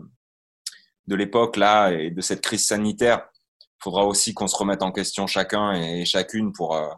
de 1.06 1.14
l'époque 1.14 1.56
là 1.56 1.92
et 1.92 2.10
de 2.10 2.20
cette 2.20 2.40
crise 2.40 2.66
sanitaire, 2.66 3.28
faudra 3.84 4.06
aussi 4.06 4.32
qu'on 4.32 4.48
se 4.48 4.56
remette 4.56 4.82
en 4.82 4.92
question 4.92 5.26
chacun 5.26 5.72
et 5.72 6.06
chacune 6.06 6.52
pour 6.52 6.74
euh, 6.74 6.88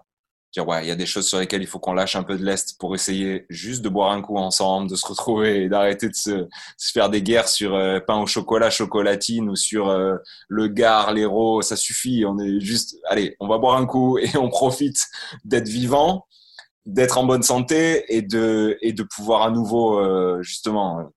dire 0.54 0.66
ouais, 0.68 0.84
il 0.84 0.88
y 0.88 0.92
a 0.92 0.94
des 0.94 1.04
choses 1.04 1.26
sur 1.26 1.40
lesquelles 1.40 1.62
il 1.62 1.66
faut 1.66 1.80
qu'on 1.80 1.92
lâche 1.92 2.14
un 2.14 2.22
peu 2.22 2.38
de 2.38 2.44
l'est 2.44 2.78
pour 2.78 2.94
essayer 2.94 3.44
juste 3.50 3.82
de 3.82 3.88
boire 3.88 4.12
un 4.12 4.22
coup 4.22 4.36
ensemble, 4.36 4.88
de 4.88 4.94
se 4.94 5.04
retrouver 5.04 5.64
et 5.64 5.68
d'arrêter 5.68 6.08
de 6.08 6.14
se, 6.14 6.46
faire 6.92 7.10
des 7.10 7.22
guerres 7.22 7.48
sur 7.48 7.74
euh, 7.74 7.98
pain 7.98 8.18
au 8.20 8.26
chocolat, 8.26 8.70
chocolatine 8.70 9.48
ou 9.48 9.56
sur 9.56 9.88
euh, 9.88 10.14
le 10.48 10.68
gare, 10.68 11.12
l'héros. 11.12 11.60
Ça 11.60 11.76
suffit. 11.76 12.24
On 12.24 12.38
est 12.38 12.60
juste, 12.60 12.96
allez, 13.08 13.36
on 13.40 13.48
va 13.48 13.58
boire 13.58 13.76
un 13.76 13.86
coup 13.86 14.18
et 14.18 14.36
on 14.36 14.48
profite 14.48 15.08
d'être 15.44 15.68
vivant, 15.68 16.26
d'être 16.84 17.18
en 17.18 17.24
bonne 17.24 17.42
santé 17.42 18.04
et 18.14 18.22
de 18.22 18.78
et 18.80 18.92
de 18.92 19.02
pouvoir 19.02 19.42
à 19.42 19.50
nouveau 19.50 20.00
justement 20.42 21.10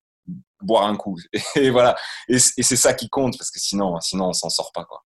boire 0.62 0.88
un 0.88 0.95
coup. 0.95 1.17
Et 1.55 1.69
voilà. 1.69 1.95
Et 2.27 2.39
c'est 2.39 2.75
ça 2.75 2.93
qui 2.93 3.08
compte 3.08 3.38
parce 3.38 3.51
que 3.51 3.60
sinon, 3.60 3.99
sinon 4.01 4.29
on 4.29 4.34
s'en 4.34 4.49
sort 4.49 4.71
pas 4.73 4.84
quoi. 4.84 5.03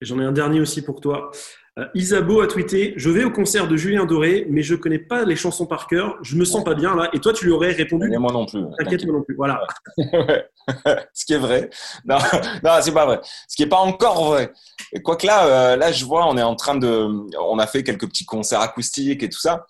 J'en 0.00 0.20
ai 0.20 0.24
un 0.24 0.32
dernier 0.32 0.60
aussi 0.60 0.82
pour 0.82 1.00
toi. 1.00 1.30
Euh, 1.76 1.86
Isabeau 1.94 2.40
a 2.40 2.46
tweeté 2.46 2.94
Je 2.96 3.10
vais 3.10 3.24
au 3.24 3.32
concert 3.32 3.66
de 3.66 3.76
Julien 3.76 4.04
Doré, 4.04 4.46
mais 4.48 4.62
je 4.62 4.76
connais 4.76 5.00
pas 5.00 5.24
les 5.24 5.34
chansons 5.34 5.66
par 5.66 5.88
cœur. 5.88 6.16
Je 6.22 6.36
me 6.36 6.44
sens 6.44 6.62
pas 6.62 6.74
bien 6.74 6.94
là. 6.94 7.10
Et 7.12 7.18
toi, 7.18 7.32
tu 7.32 7.46
lui 7.46 7.52
aurais 7.52 7.72
répondu 7.72 8.08
Moi 8.16 8.32
non 8.32 8.46
plus. 8.46 8.62
T'inquiète, 8.78 9.04
moi 9.06 9.16
non 9.16 9.22
plus. 9.24 9.34
Voilà. 9.34 9.60
Ce 11.12 11.24
qui 11.24 11.32
est 11.32 11.38
vrai. 11.38 11.68
Non, 12.04 12.18
non 12.62 12.70
c'est 12.80 12.94
pas 12.94 13.06
vrai. 13.06 13.20
Ce 13.48 13.56
qui 13.56 13.64
est 13.64 13.68
pas 13.68 13.78
encore 13.78 14.24
vrai. 14.24 14.52
Et 14.92 15.02
quoi 15.02 15.16
que 15.16 15.26
là, 15.26 15.76
là, 15.76 15.90
je 15.90 16.04
vois, 16.04 16.28
on 16.28 16.36
est 16.38 16.42
en 16.42 16.54
train 16.54 16.76
de, 16.76 17.08
on 17.38 17.58
a 17.58 17.66
fait 17.66 17.82
quelques 17.82 18.06
petits 18.06 18.24
concerts 18.24 18.60
acoustiques 18.60 19.22
et 19.24 19.28
tout 19.28 19.40
ça. 19.40 19.66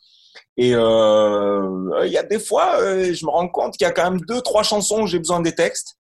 Et 0.57 0.71
il 0.71 2.11
y 2.11 2.19
a 2.19 2.23
des 2.23 2.39
fois, 2.39 2.79
je 2.81 3.25
me 3.25 3.31
rends 3.31 3.49
compte 3.49 3.77
qu'il 3.77 3.87
y 3.87 3.89
a 3.89 3.93
quand 3.93 4.11
même 4.11 4.21
deux, 4.21 4.43
trois 4.43 4.63
chansons 4.63 5.03
où 5.03 5.07
j'ai 5.07 5.19
besoin 5.19 5.41
des 5.41 5.55
textes. 5.55 5.97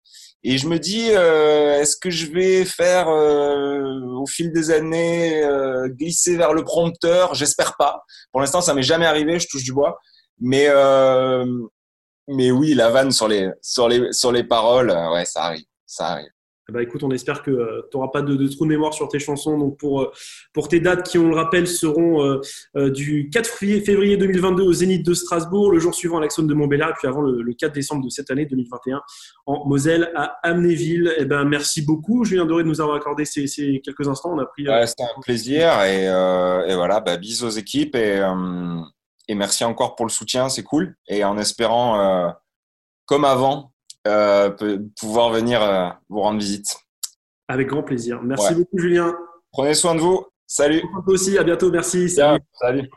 Et 0.44 0.56
je 0.56 0.68
me 0.68 0.78
dis, 0.78 1.10
euh, 1.10 1.80
est-ce 1.80 1.96
que 1.96 2.10
je 2.10 2.26
vais 2.26 2.64
faire 2.64 3.08
euh, 3.08 3.82
au 4.20 4.26
fil 4.26 4.52
des 4.52 4.70
années 4.70 5.42
euh, 5.42 5.88
glisser 5.88 6.36
vers 6.36 6.52
le 6.52 6.64
prompteur? 6.64 7.34
J'espère 7.34 7.76
pas. 7.76 8.04
Pour 8.30 8.40
l'instant, 8.40 8.60
ça 8.60 8.72
m'est 8.74 8.82
jamais 8.82 9.06
arrivé. 9.06 9.40
Je 9.40 9.48
touche 9.48 9.64
du 9.64 9.72
bois. 9.72 9.98
Mais 10.40 10.68
mais 12.28 12.50
oui, 12.50 12.74
la 12.74 12.90
vanne 12.90 13.10
sur 13.10 13.26
les 13.26 13.50
sur 13.62 13.88
les 13.88 14.12
sur 14.12 14.32
les 14.32 14.44
paroles, 14.44 14.90
ouais, 15.12 15.24
ça 15.24 15.44
arrive, 15.44 15.64
ça 15.86 16.08
arrive. 16.08 16.30
Bah 16.70 16.82
écoute, 16.82 17.02
on 17.02 17.10
espère 17.10 17.42
que 17.42 17.50
euh, 17.50 17.88
tu 17.90 17.96
n'auras 17.96 18.10
pas 18.10 18.20
de, 18.20 18.36
de, 18.36 18.46
trou 18.46 18.64
de 18.66 18.68
mémoire 18.68 18.92
sur 18.92 19.08
tes 19.08 19.18
chansons. 19.18 19.56
Donc 19.56 19.78
pour, 19.78 20.02
euh, 20.02 20.12
pour 20.52 20.68
tes 20.68 20.80
dates 20.80 21.08
qui, 21.08 21.16
on 21.16 21.30
le 21.30 21.34
rappelle, 21.34 21.66
seront 21.66 22.22
euh, 22.76 22.90
du 22.90 23.30
4 23.30 23.48
février 23.48 24.18
2022 24.18 24.64
au 24.64 24.72
Zénith 24.74 25.04
de 25.04 25.14
Strasbourg, 25.14 25.72
le 25.72 25.78
jour 25.78 25.94
suivant 25.94 26.18
à 26.18 26.20
l'Axone 26.20 26.46
de 26.46 26.52
Montbéliard, 26.52 26.92
puis 26.98 27.08
avant 27.08 27.22
le, 27.22 27.54
4 27.54 27.72
décembre 27.72 28.04
de 28.04 28.10
cette 28.10 28.30
année 28.30 28.44
2021 28.44 29.00
en 29.46 29.66
Moselle 29.66 30.12
à 30.14 30.36
Amnéville. 30.42 31.14
Eh 31.16 31.24
ben, 31.24 31.44
merci 31.44 31.80
beaucoup, 31.80 32.26
Julien 32.26 32.44
Doré, 32.44 32.64
de 32.64 32.68
nous 32.68 32.82
avoir 32.82 32.98
accordé 32.98 33.24
ces, 33.24 33.46
quelques 33.82 34.06
instants. 34.06 34.34
On 34.34 34.38
a 34.38 34.44
pris. 34.44 34.66
C'était 34.84 35.04
un 35.04 35.20
plaisir 35.22 35.82
et, 35.84 36.04
voilà, 36.74 37.00
bah, 37.00 37.16
bisous 37.16 37.46
aux 37.46 37.50
équipes 37.50 37.96
et, 37.96 38.22
merci 39.34 39.64
encore 39.64 39.96
pour 39.96 40.04
le 40.04 40.10
soutien, 40.10 40.50
c'est 40.50 40.64
cool. 40.64 40.96
Et 41.08 41.24
en 41.24 41.38
espérant, 41.38 42.34
comme 43.06 43.24
avant, 43.24 43.72
pouvoir 44.04 45.30
venir 45.30 45.62
euh, 45.62 45.88
vous 46.08 46.20
rendre 46.20 46.38
visite. 46.38 46.76
Avec 47.48 47.68
grand 47.68 47.82
plaisir. 47.82 48.20
Merci 48.22 48.54
beaucoup, 48.54 48.78
Julien. 48.78 49.14
Prenez 49.52 49.74
soin 49.74 49.94
de 49.94 50.00
vous. 50.00 50.26
Salut. 50.46 50.80
Toi 50.80 51.02
aussi. 51.06 51.38
À 51.38 51.44
bientôt. 51.44 51.70
Merci. 51.70 52.08
Salut. 52.08 52.40
Salut. 52.52 52.90